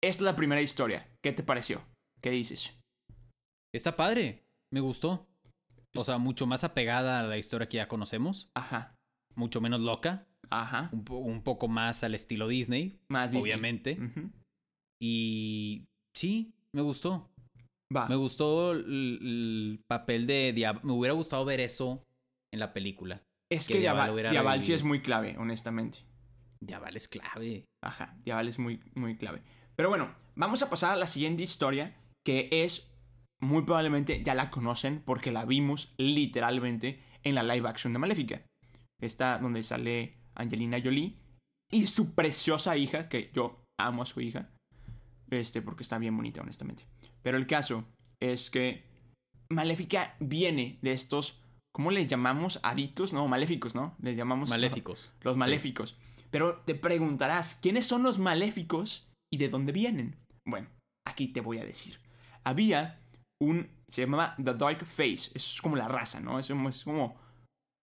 [0.02, 1.08] Esta es la primera historia.
[1.24, 1.82] ¿Qué te pareció?
[2.22, 2.76] ¿Qué dices?
[3.74, 4.44] Está padre.
[4.72, 5.26] Me gustó.
[5.96, 8.50] O sea, mucho más apegada a la historia que ya conocemos.
[8.54, 8.94] Ajá,
[9.34, 10.26] Mucho menos loca.
[10.50, 10.90] ajá.
[10.92, 13.00] Un, po- un poco más al estilo Disney.
[13.08, 13.42] Más Disney.
[13.42, 13.98] Obviamente.
[15.00, 17.30] Y sí, me gustó.
[17.94, 18.06] Va.
[18.08, 20.80] Me gustó el, el papel de Diablo.
[20.84, 22.06] Me hubiera gustado ver eso
[22.52, 23.22] en la película.
[23.50, 26.00] es que que Diabal Diabal, Diabal sí es muy clave, honestamente.
[26.60, 27.64] Diablo es clave.
[27.82, 29.42] Ajá, Diabal es muy, muy clave.
[29.76, 32.92] Pero bueno, vamos a pasar a la siguiente historia, que es,
[33.40, 38.42] muy probablemente ya la conocen porque la vimos literalmente en la live action de Maléfica.
[39.00, 41.14] Esta donde sale Angelina Jolie
[41.70, 44.50] y su preciosa hija, que yo amo a su hija,
[45.30, 46.84] este, porque está bien bonita, honestamente.
[47.22, 47.84] Pero el caso
[48.20, 48.84] es que
[49.50, 51.40] Maléfica viene de estos,
[51.72, 52.60] ¿cómo les llamamos?
[52.62, 53.96] Aritos, no, maléficos, ¿no?
[54.00, 55.12] Les llamamos Maléficos.
[55.22, 55.96] los maléficos.
[56.30, 60.16] Pero te preguntarás, ¿quiénes son los maléficos y de dónde vienen?
[60.46, 60.68] Bueno,
[61.06, 61.98] aquí te voy a decir.
[62.44, 63.00] Había
[63.40, 66.38] un, se llamaba The Dark Face, eso es como la raza, ¿no?
[66.38, 66.48] Es
[66.84, 67.16] como,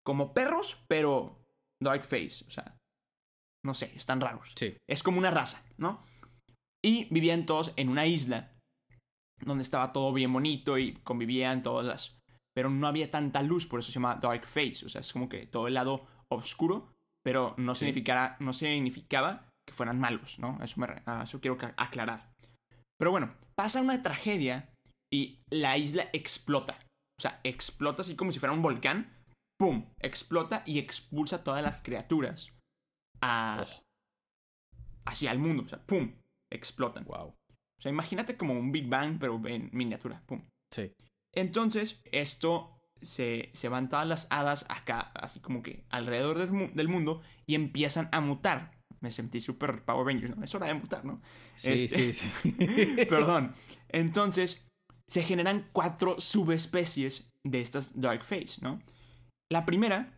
[0.05, 1.41] como perros, pero
[1.81, 2.77] Dark Face, o sea,
[3.65, 4.53] no sé, están raros.
[4.55, 4.77] Sí.
[4.87, 6.03] Es como una raza, ¿no?
[6.83, 8.54] Y vivían todos en una isla
[9.45, 12.17] donde estaba todo bien bonito y convivían todas las...
[12.55, 14.86] Pero no había tanta luz, por eso se llama Dark Face.
[14.86, 17.79] O sea, es como que todo el lado oscuro, pero no, Sí.
[17.79, 20.58] significara, no significaba que fueran malos, ¿no?
[20.63, 22.31] Eso, me, a eso quiero aclarar.
[22.97, 24.69] Pero bueno, pasa una tragedia
[25.12, 26.79] y la isla explota.
[27.19, 29.12] O sea, explota así como si fuera un volcán.
[29.60, 29.86] ¡Pum!
[29.99, 32.53] Explota y expulsa todas las criaturas
[33.21, 33.84] a, Oh.
[35.05, 35.63] hacia el mundo.
[35.63, 36.13] O sea, ¡pum!
[36.51, 37.03] Explotan.
[37.05, 37.34] Wow.
[37.77, 40.21] O sea, imagínate como un Big Bang, pero en miniatura.
[40.25, 40.41] ¡Pum!
[40.73, 40.91] Sí.
[41.33, 46.71] Entonces, esto se, se van todas las hadas acá, así como que alrededor del, mu-
[46.73, 48.71] del mundo, y empiezan a mutar.
[49.01, 50.43] Me sentí súper Power Rangers, ¿no?
[50.43, 51.21] Es hora de mutar, ¿no?
[51.55, 52.95] Sí, Este- sí, sí.
[53.09, 53.53] Perdón.
[53.89, 54.65] Entonces,
[55.07, 58.79] se generan cuatro subespecies de estas Dark Face, ¿no?
[59.51, 60.17] La primera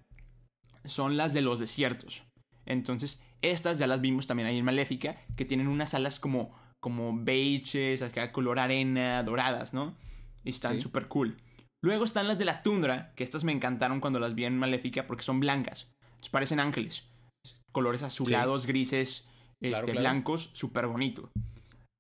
[0.86, 2.24] son las de los desiertos.
[2.66, 6.56] Entonces, estas ya las vimos también ahí en Maléfica, que tienen unas alas como,
[6.88, 9.94] como beiges, acá color arena, doradas, ¿no?
[10.46, 10.80] Y están Sí.
[10.82, 11.36] súper cool.
[11.84, 15.06] Luego están las de la tundra, que estas me encantaron cuando las vi en Maléfica
[15.06, 15.92] porque son blancas.
[16.06, 17.04] Entonces, parecen ángeles.
[17.74, 19.28] Colores azulados, grises,
[19.60, 20.00] Claro, este, claro.
[20.00, 21.30] blancos, súper bonito.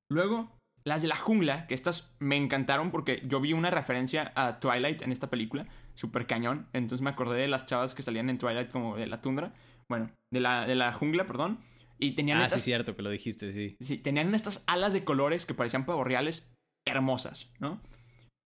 [0.10, 0.50] Luego,
[0.86, 5.02] las de la jungla, que estas me encantaron porque yo vi una referencia a Twilight
[5.02, 6.67] en esta película, súper cañón.
[6.71, 9.54] Entonces me acordé de las chavas que salían en Twilight como de la tundra.
[9.89, 11.60] Bueno, de la, de la jungla, perdón.
[12.00, 13.76] Y tenían Ah, sí, estas, es cierto que lo dijiste, sí.
[13.80, 16.52] sí, tenían estas alas de colores que parecían pavos reales
[16.88, 17.82] hermosas, ¿no?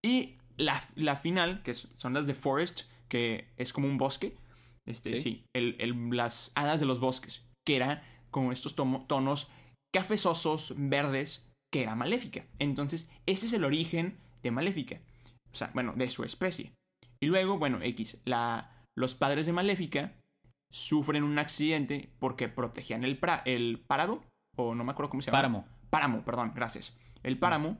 [0.03, 4.35] Y la, la final, que son las de Forest, que es como un bosque.
[4.87, 5.45] Este, sí, Sí.
[5.53, 9.49] el- el- las hadas de los bosques, que era con estos tomo- tonos
[9.93, 12.45] cafezosos, verdes, que era maléfica.
[12.59, 15.01] Entonces, ese es el origen de maléfica.
[15.51, 16.71] O sea, bueno, de su especie.
[17.21, 20.15] Y luego, bueno, X, la, los padres de maléfica
[20.71, 24.23] sufren un accidente porque protegían el, pra- el parado,
[24.57, 25.37] o no me acuerdo cómo se llama.
[25.37, 25.67] Páramo.
[25.89, 26.97] Páramo, perdón, gracias.
[27.23, 27.77] El páramo.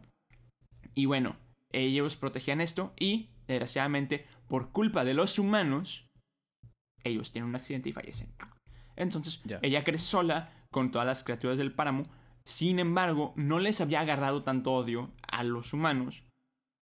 [0.94, 1.38] Y bueno,
[1.72, 6.06] ellos protegían esto y, desgraciadamente, por culpa de los humanos,
[7.04, 8.34] ellos tienen un accidente y fallecen.
[8.98, 12.04] Entonces, ella crece sola con todas las criaturas del páramo.
[12.46, 16.26] Sin embargo, no les había agarrado tanto odio a los humanos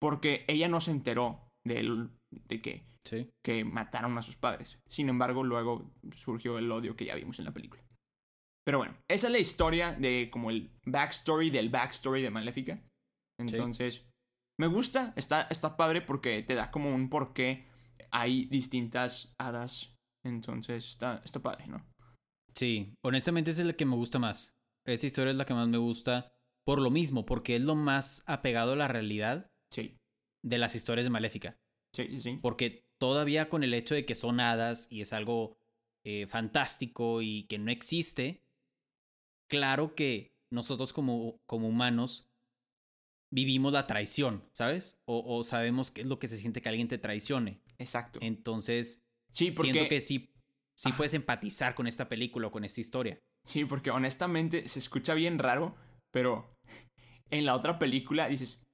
[0.01, 3.31] porque ella no se enteró del- de que, Sí.
[3.45, 4.79] que mataron a sus padres.
[4.89, 7.83] Sin embargo, luego surgió el odio que ya vimos en la película.
[8.67, 12.83] Pero bueno, esa es la historia de como el backstory del backstory de Maléfica.
[13.41, 14.07] Entonces,
[14.61, 17.67] me gusta, está, está padre porque te da como un porqué.
[18.11, 19.95] Hay distintas hadas.
[20.25, 21.87] Entonces, está, está padre, ¿no?
[22.55, 24.53] Sí, honestamente es el que me gusta más.
[24.87, 26.33] Esa historia es la que más me gusta
[26.67, 29.97] por lo mismo, porque es lo más apegado a la realidad Sí,
[30.45, 31.57] de las historias de Maléfica.
[31.95, 32.21] sí, sí.
[32.21, 32.39] sí.
[32.43, 35.57] Porque todavía con el hecho de que son hadas y es algo
[36.05, 38.43] eh, fantástico y que no existe,
[39.49, 42.29] claro que nosotros como, como humanos
[43.31, 44.99] vivimos la traición, ¿sabes?
[45.05, 47.61] O, o sabemos qué es lo que se siente que alguien te traicione.
[47.79, 48.19] Exacto.
[48.23, 50.31] Entonces, Sí, porque, siento que sí,
[50.75, 50.97] sí Ajá.
[50.97, 53.21] puedes empatizar con esta película o con esta historia.
[53.45, 55.77] sí, porque honestamente se escucha bien raro,
[56.11, 56.55] pero
[57.31, 58.67] en la otra película dices,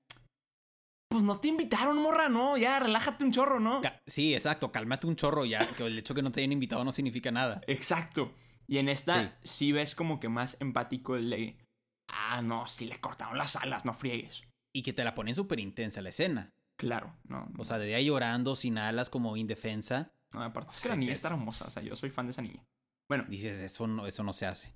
[1.15, 3.83] pues no te invitaron, morra, no, ya, relájate un chorro, ¿no?
[3.83, 6.83] Ca- Sí, exacto, cálmate un chorro ya, que el hecho que no te hayan invitado
[6.83, 7.61] no significa nada.
[7.69, 8.33] Exacto.
[8.67, 9.71] Y en esta sí.
[9.71, 11.57] ves como que más empático el de,
[12.09, 14.43] ah, no, sí le cortaron las alas, no friegues.
[14.75, 16.51] Y que te la ponen súper intensa la escena.
[16.77, 17.49] Claro, no.
[17.59, 20.11] O sea, de ahí llorando, sin alas, como indefensa.
[20.33, 21.19] no, aparte es que la es niña eso.
[21.19, 22.65] está hermosa, o sea, yo soy fan de esa niña.
[23.09, 24.75] Bueno, Dices, eso no, eso no se hace.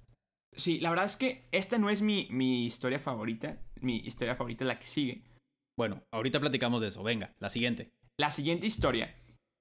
[0.55, 3.59] sí, la verdad es que esta no es mi, mi historia favorita.
[3.81, 5.25] Mi historia favorita es la que sigue.
[5.79, 7.05] Bueno, ahorita platicamos de eso.
[7.05, 7.93] Venga, la siguiente.
[8.19, 9.15] La siguiente historia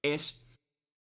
[0.04, 0.44] es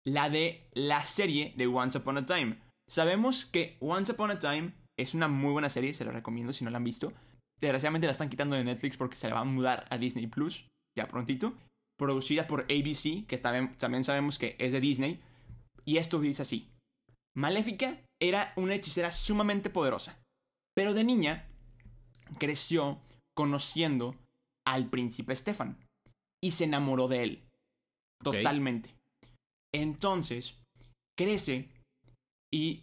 [0.07, 2.59] la de la serie de Once Upon a Time.
[2.89, 6.65] Sabemos que Once Upon a Time es una muy buena serie, se la recomiendo si
[6.65, 7.13] no la han visto.
[7.61, 10.67] Desgraciadamente la están quitando de Netflix porque se la va a mudar a Disney Plus,
[10.97, 11.53] ya prontito.
[11.99, 15.21] Producida por ABC, que también, sabemos que es de Disney.
[15.85, 16.71] Y esto dice así.
[17.37, 20.23] Maléfica era una hechicera sumamente poderosa,
[20.75, 21.51] pero de niña
[22.39, 22.99] creció
[23.37, 24.17] conociendo
[24.67, 25.79] al príncipe Stefan
[26.43, 27.49] y se enamoró de él.
[28.23, 28.95] Totalmente.
[29.75, 30.61] Entonces,
[31.19, 31.69] crece
[32.53, 32.83] y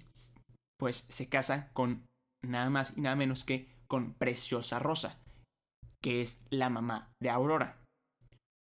[0.79, 2.05] pues se casa con
[2.43, 5.19] nada más y nada menos que con Preciosa Rosa,
[6.01, 7.83] que es la mamá de Aurora.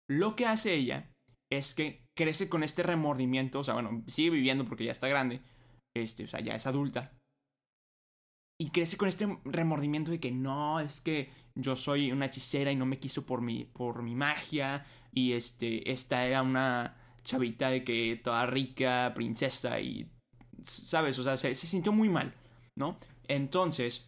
[0.09, 1.11] Lo que hace ella
[1.51, 5.41] es que crece con este remordimiento, o sea, bueno, sigue viviendo porque ya está grande,
[5.95, 7.13] este, o sea, ya es adulta.
[8.61, 12.75] Y crece con este remordimiento de que no, es que yo soy una hechicera y
[12.75, 14.85] no me quiso por mi, por mi magia.
[15.11, 20.11] Y este, esta era una chavita de que toda rica, princesa y,
[20.61, 21.17] ¿sabes?
[21.17, 22.35] O sea, se, se sintió muy mal,
[22.77, 22.97] ¿no?
[23.27, 24.07] Entonces,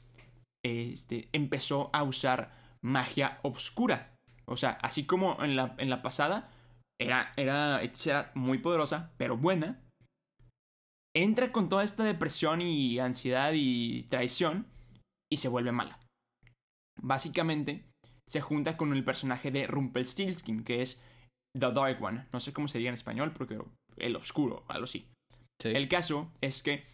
[0.64, 2.52] este, empezó a usar
[2.84, 4.16] magia obscura.
[4.46, 6.52] O sea, así como en la, en la pasada,
[7.02, 9.82] era, era hechicera muy poderosa, pero buena.
[11.16, 14.68] Entra con toda esta depresión y ansiedad y traición
[15.32, 16.00] y se vuelve mala.
[17.02, 17.86] Básicamente,
[18.28, 21.02] se junta con el personaje de Rumpelstiltskin, que es
[21.58, 22.26] The Dark One.
[22.32, 23.60] No sé cómo se diga en español, porque
[23.98, 25.08] el oscuro, algo así.
[25.62, 25.70] Sí.
[25.70, 26.86] El caso es que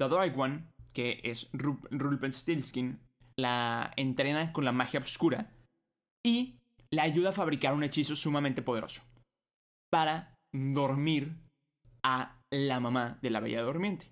[0.00, 2.98] The Dark One, que es Ru- Rumpelstiltskin,
[3.38, 5.52] la entrena con la magia oscura
[6.26, 6.56] y
[6.92, 9.02] le ayuda a fabricar un hechizo sumamente poderoso
[9.92, 11.36] para dormir
[12.08, 14.10] a la mamá de la Bella Durmiente.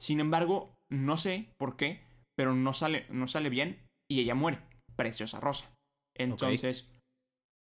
[0.00, 2.00] Sin embargo, no sé por qué,
[2.36, 4.60] pero no sale, no sale bien y ella muere.
[4.96, 5.70] Preciosa Rosa.
[6.16, 6.90] Entonces,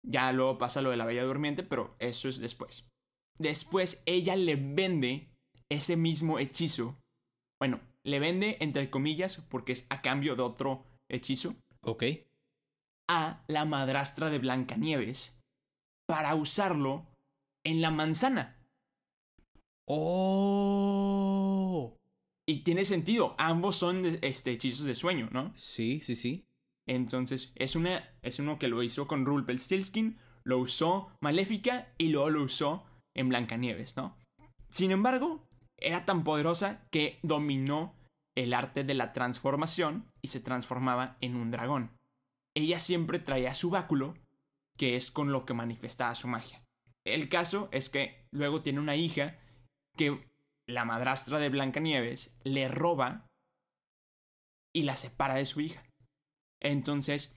[0.05, 2.87] ya luego pasa lo de la Bella Durmiente, pero eso es después.
[3.37, 5.27] Después ella le vende
[5.69, 6.95] ese mismo hechizo.
[7.59, 12.03] Bueno, le vende entre comillas porque es a cambio de otro hechizo Ok.
[13.09, 15.37] a la madrastra de Blancanieves
[16.07, 17.05] para usarlo
[17.65, 18.62] en la manzana.
[19.85, 21.43] ¡Oh!
[22.45, 25.53] Y tiene sentido, ambos son este, hechizos de sueño, ¿no?
[25.55, 26.45] Sí, sí, sí.
[26.85, 32.29] Entonces, es, una, es uno que lo hizo con Rumpelstiltskin, lo usó Maléfica y luego
[32.29, 32.83] lo usó
[33.13, 34.17] en Blancanieves, ¿no?
[34.69, 35.47] Sin embargo,
[35.77, 37.95] era tan poderosa que dominó
[38.35, 41.97] el arte de la transformación y se transformaba en un dragón.
[42.55, 44.15] Ella siempre traía su báculo,
[44.77, 46.63] que es con lo que manifestaba su magia.
[47.05, 49.39] El caso es que luego tiene una hija
[49.97, 50.29] que
[50.67, 53.27] la madrastra de Blancanieves le roba
[54.75, 55.83] y la separa de su hija.
[56.61, 57.35] Entonces,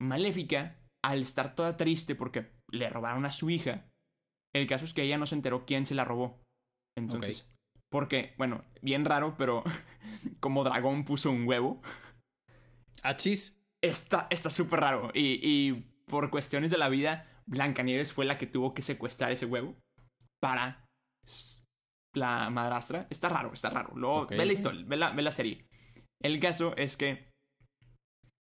[0.00, 3.88] Maléfica, al estar toda triste porque le robaron a su hija,
[4.54, 6.42] el caso es que ella no se enteró quién se la robó.
[6.96, 7.48] Entonces,
[7.90, 9.62] Porque, bueno, bien raro, pero
[10.40, 11.80] como dragón puso un huevo.
[13.02, 13.58] Achis.
[13.82, 15.10] Está está súper raro.
[15.12, 15.72] Y, y
[16.06, 19.74] por cuestiones de la vida, Blancanieves fue la que tuvo que secuestrar ese huevo
[20.40, 20.86] para
[22.14, 23.06] la madrastra.
[23.10, 23.92] Está raro, está raro.
[23.94, 25.66] Luego, ve la historia, ve la, ve la serie.
[26.20, 27.28] El caso es que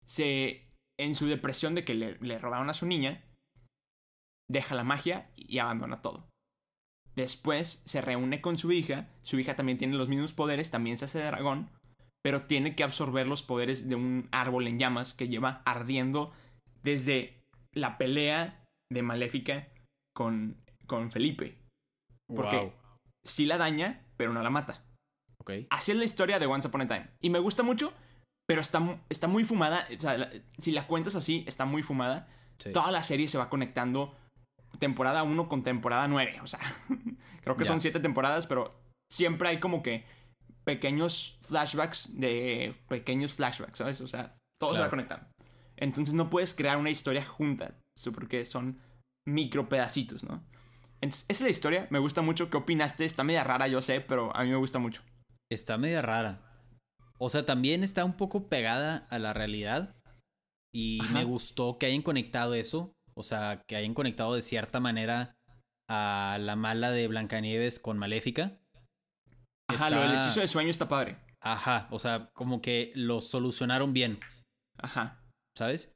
[0.05, 0.69] se.
[0.99, 3.25] En su depresión de que le, le robaron a su niña,
[4.49, 6.29] deja la magia y abandona todo.
[7.17, 9.09] Después se reúne con su hija.
[9.23, 11.71] Su hija también tiene los mismos poderes, también se hace dragón,
[12.23, 16.33] pero tiene que absorber los poderes de un árbol en llamas que lleva ardiendo
[16.83, 17.43] desde
[17.73, 19.69] la pelea de Maléfica
[20.15, 21.59] con, con Felipe.
[22.29, 22.73] Porque Wow.
[23.25, 24.85] Sí la daña, pero no la mata.
[25.71, 27.09] Así es la historia de Once Upon a Time.
[27.21, 27.93] Y me gusta mucho,
[28.47, 29.87] pero está, está muy fumada.
[29.95, 32.29] O sea, si la cuentas así, está muy fumada.
[32.59, 32.73] Sí.
[32.73, 34.17] Toda la serie se va conectando
[34.79, 36.41] temporada 1 con temporada 9.
[36.43, 36.61] O sea,
[37.43, 40.05] creo que son 7 temporadas, pero siempre hay como que
[40.65, 44.01] pequeños flashbacks de pequeños flashbacks, ¿sabes?
[44.01, 45.27] O sea, todo se va conectando.
[45.77, 47.75] Entonces no puedes crear una historia junta,
[48.15, 48.81] porque son
[49.27, 50.45] micro pedacitos, ¿no?
[51.03, 52.49] Entonces, esa es la historia, me gusta mucho.
[52.49, 53.05] ¿Qué opinaste?
[53.05, 55.03] Está media rara, yo sé, pero a mí me gusta mucho.
[55.51, 56.41] Está media rara.
[57.19, 59.97] O sea, también está un poco pegada a la realidad.
[60.75, 61.13] Y Ajá.
[61.15, 62.95] me gustó que hayan conectado eso.
[63.15, 65.37] O sea, que hayan conectado de cierta manera
[65.91, 68.59] a la mala de Blancanieves con Maléfica.
[69.69, 71.19] Ajá, lo del hechizo de sueño está padre.
[71.41, 74.21] Ajá, o sea, como que lo solucionaron bien,
[74.79, 75.21] Ajá.
[75.59, 75.93] ¿sabes?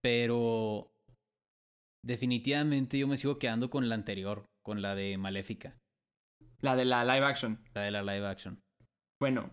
[0.00, 0.93] Pero
[2.04, 5.78] definitivamente yo me sigo quedando con la anterior, con la de Maléfica,
[6.60, 7.64] La de la live action.
[7.74, 8.60] la de la live action.
[9.20, 9.50] Bueno,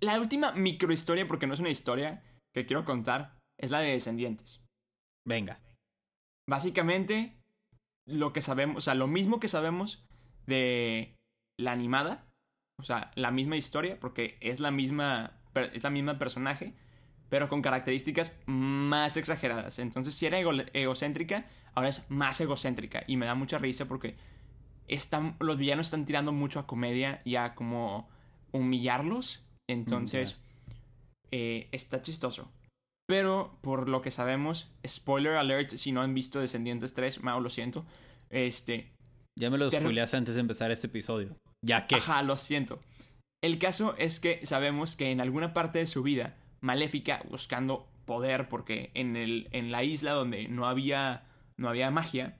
[0.00, 2.22] la última microhistoria, porque no es una historia
[2.54, 4.64] que quiero contar, es la de Descendientes.
[5.26, 5.60] Venga.
[6.48, 7.40] Básicamente,
[8.06, 10.06] lo que sabemos, o sea, lo mismo que sabemos
[10.46, 11.16] de
[11.58, 12.28] la animada,
[12.78, 15.40] o sea, la misma historia, porque es la misma,
[15.72, 16.74] es la misma personaje,
[17.34, 19.80] pero con características más exageradas.
[19.80, 23.02] Entonces, si era ego- egocéntrica, ahora es más egocéntrica.
[23.08, 24.14] Y me da mucha risa porque
[24.86, 28.08] están, los villanos están tirando mucho a comedia y a como
[28.52, 29.42] humillarlos.
[29.68, 30.38] Entonces,
[31.32, 32.48] eh, está chistoso.
[33.08, 37.50] Pero, por lo que sabemos, spoiler alert, si no han visto Descendientes 3, Mao, lo
[37.50, 37.84] siento.
[38.30, 38.92] Este,
[39.36, 41.36] Ya me lo spoileaste antes de empezar este episodio.
[41.66, 41.96] Ya que.
[41.96, 42.78] Ajá, lo siento.
[43.42, 48.48] El caso es que sabemos que en alguna parte de su vida, Maléfica, buscando poder,
[48.48, 51.26] porque en, el, en la isla donde no había,
[51.58, 52.38] no había magia,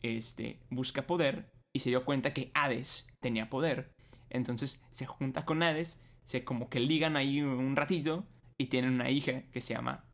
[0.00, 3.90] este, busca poder y se dio cuenta que Hades tenía poder.
[4.30, 8.26] Entonces se junta con Hades, se como que ligan ahí un ratito
[8.58, 10.04] y tienen una hija que se llama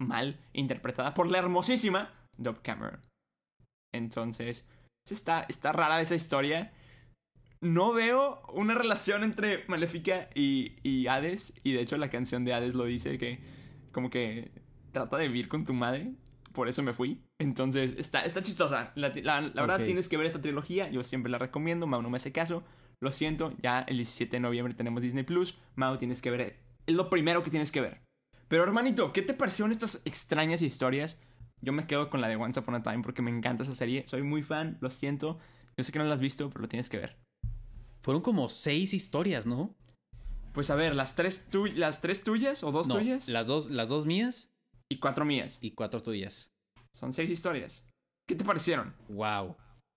[0.00, 3.00] Mal, interpretada por la hermosísima Dove Cameron.
[3.92, 4.66] Entonces,
[5.08, 6.72] está, está rara esa historia
[7.64, 11.52] no veo una relación entre Maléfica y, y Hades.
[11.64, 13.40] Y de hecho la canción de Hades lo dice que
[13.92, 14.52] como que
[14.92, 16.12] trata de vivir con tu madre.
[16.52, 17.20] Por eso me fui.
[17.40, 18.92] Entonces está, está chistosa.
[18.94, 20.88] La, la- la verdad tienes que ver esta trilogía.
[20.90, 21.86] Yo siempre la recomiendo.
[21.88, 22.62] Mau no me hace caso.
[23.00, 23.52] Lo siento.
[23.60, 25.58] Ya el 17 de noviembre tenemos Disney Plus.
[25.74, 26.60] Mau tienes que ver.
[26.86, 28.02] Es lo primero que tienes que ver.
[28.46, 31.20] Pero hermanito, ¿qué te parecieron estas extrañas historias?
[31.60, 34.06] Yo me quedo con la de Once Upon a Time porque me encanta esa serie.
[34.06, 34.78] Soy muy fan.
[34.80, 35.38] Lo siento.
[35.76, 37.16] Yo sé que no la has visto, pero lo tienes que ver.
[38.04, 39.74] Fueron como seis historias, ¿no?
[40.52, 43.70] Pues a ver, las tres, tu- las tres tuyas o dos No, tuyas las dos,
[43.70, 44.50] las dos mías
[44.90, 45.58] y cuatro mías.
[45.60, 46.50] y cuatro tuyas.
[46.94, 47.84] Son seis historias.
[48.28, 48.94] ¿Qué te parecieron?
[49.08, 49.56] Wow.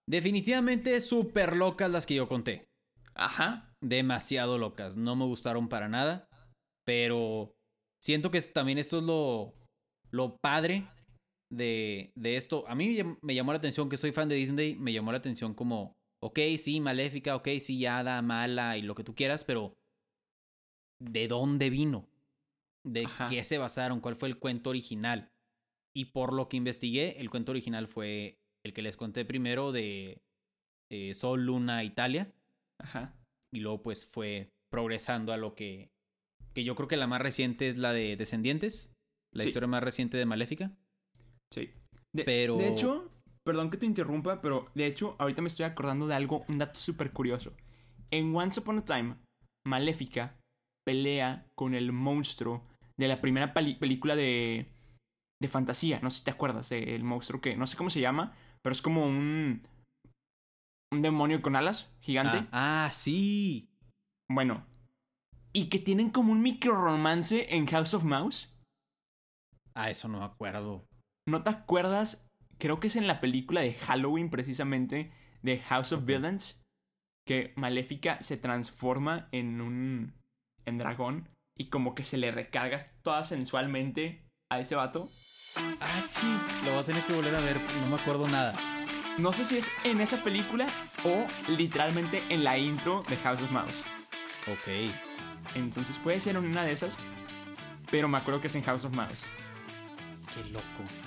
[0.10, 2.66] Definitivamente súper locas las que yo conté.
[3.14, 3.70] Ajá.
[3.84, 4.96] Demasiado locas.
[4.98, 6.28] No me gustaron para nada.
[6.86, 7.54] Pero
[8.02, 9.54] siento que también esto es lo,
[10.12, 10.88] lo padre
[11.52, 12.66] de, de esto.
[12.68, 14.76] A mí me llamó la atención que soy fan de Disney.
[14.76, 15.94] Me llamó la atención como,
[16.24, 19.74] ok, sí, maléfica, ok, sí, hada, mala y lo que tú quieras, pero
[21.02, 22.08] ¿de dónde vino?
[22.86, 23.28] ¿De Ajá.
[23.30, 24.00] qué se basaron?
[24.00, 25.30] ¿Cuál fue el cuento original?
[25.96, 30.20] Y por lo que investigué, el cuento original fue el que les conté primero de
[30.92, 32.32] eh, Sol, Luna, Italia
[32.82, 33.14] Ajá.
[33.54, 35.90] y luego pues fue progresando a lo que
[36.54, 38.92] que yo creo que la más reciente es la de Descendientes,
[39.32, 39.50] la Sí.
[39.50, 40.72] historia más reciente de Maléfica.
[41.54, 41.70] Sí.
[42.16, 43.12] De, Pero- De hecho,
[43.48, 46.78] perdón que te interrumpa, pero de hecho, ahorita me estoy acordando de algo, un dato
[46.78, 47.54] súper curioso.
[48.12, 49.16] En Once Upon a Time,
[49.66, 50.36] Maléfica
[50.86, 52.62] pelea con el monstruo
[52.98, 54.68] de la primera película de,
[55.42, 56.02] de fantasía.
[56.02, 58.82] No sé si te acuerdas del monstruo que, no sé cómo se llama, pero es
[58.82, 59.66] como un,
[60.92, 62.40] un demonio con alas gigante.
[62.52, 63.70] Ah, ah, sí.
[64.30, 64.66] Bueno.
[65.54, 68.54] Y que tienen como un micro romance en House of Mouse.
[69.74, 70.86] Ah, eso no me acuerdo.
[71.30, 72.27] ¿No te acuerdas?
[72.58, 76.06] Creo que es en la película de Halloween, precisamente, de House of.
[76.06, 76.64] Villains.
[77.26, 80.14] que Maléfica se transforma en un
[80.66, 85.10] en dragón y como que se le recarga toda sensualmente a ese vato.
[85.82, 88.56] Ah, chis, lo voy a tener que volver a ver, no me acuerdo nada.
[89.18, 90.68] No sé si es en esa película
[91.04, 93.84] o literalmente en la intro de House of Mouse.
[94.48, 94.94] Ok.
[95.56, 96.98] Entonces puede ser una de esas,
[97.90, 99.28] pero me acuerdo que es en House of Mouse.
[100.34, 101.07] Qué loco.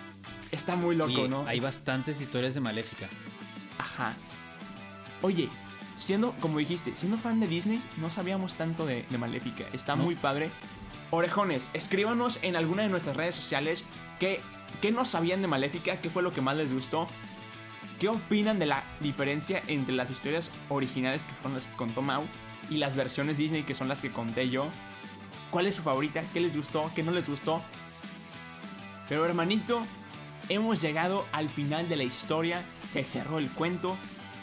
[0.61, 1.47] Está muy loco, Oye, ¿no?
[1.47, 3.09] Hay Es- bastantes historias de Maléfica.
[3.79, 4.13] Ajá.
[5.23, 5.49] Oye,
[5.97, 9.65] siendo, como dijiste, siendo fan de Disney, no sabíamos tanto de, de Maléfica.
[9.73, 10.05] Está No.
[10.05, 10.51] muy padre.
[11.11, 13.85] Orejones, escríbanos en alguna de nuestras redes sociales
[14.19, 14.41] qué,
[14.83, 17.07] qué no sabían de Maléfica, qué fue lo que más les gustó.
[17.99, 22.23] ¿Qué opinan de la diferencia entre las historias originales que son las que contó Mau
[22.71, 24.69] y las versiones Disney que son las que conté yo?
[25.51, 26.23] ¿Cuál es su favorita?
[26.33, 26.91] ¿Qué les gustó?
[26.95, 27.61] ¿Qué no les gustó?
[29.09, 29.83] Pero hermanito,
[30.51, 33.97] hemos llegado al final de la historia, se cerró el cuento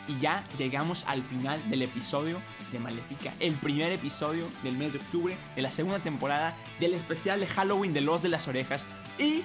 [0.08, 2.42] y ya llegamos al final del episodio
[2.72, 7.40] de Maléfica, el primer episodio del mes de octubre de la segunda temporada del especial
[7.40, 8.86] de Halloween de Los de las Orejas
[9.20, 9.44] y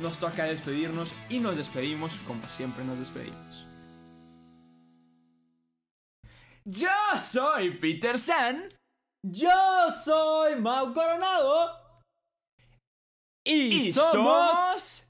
[0.00, 3.66] nos toca despedirnos y nos despedimos como siempre nos despedimos.
[6.64, 6.88] Yo
[7.18, 8.68] soy Peter San
[9.22, 9.50] Yo
[10.02, 11.78] soy Mau Coronado.
[13.44, 15.09] y, somos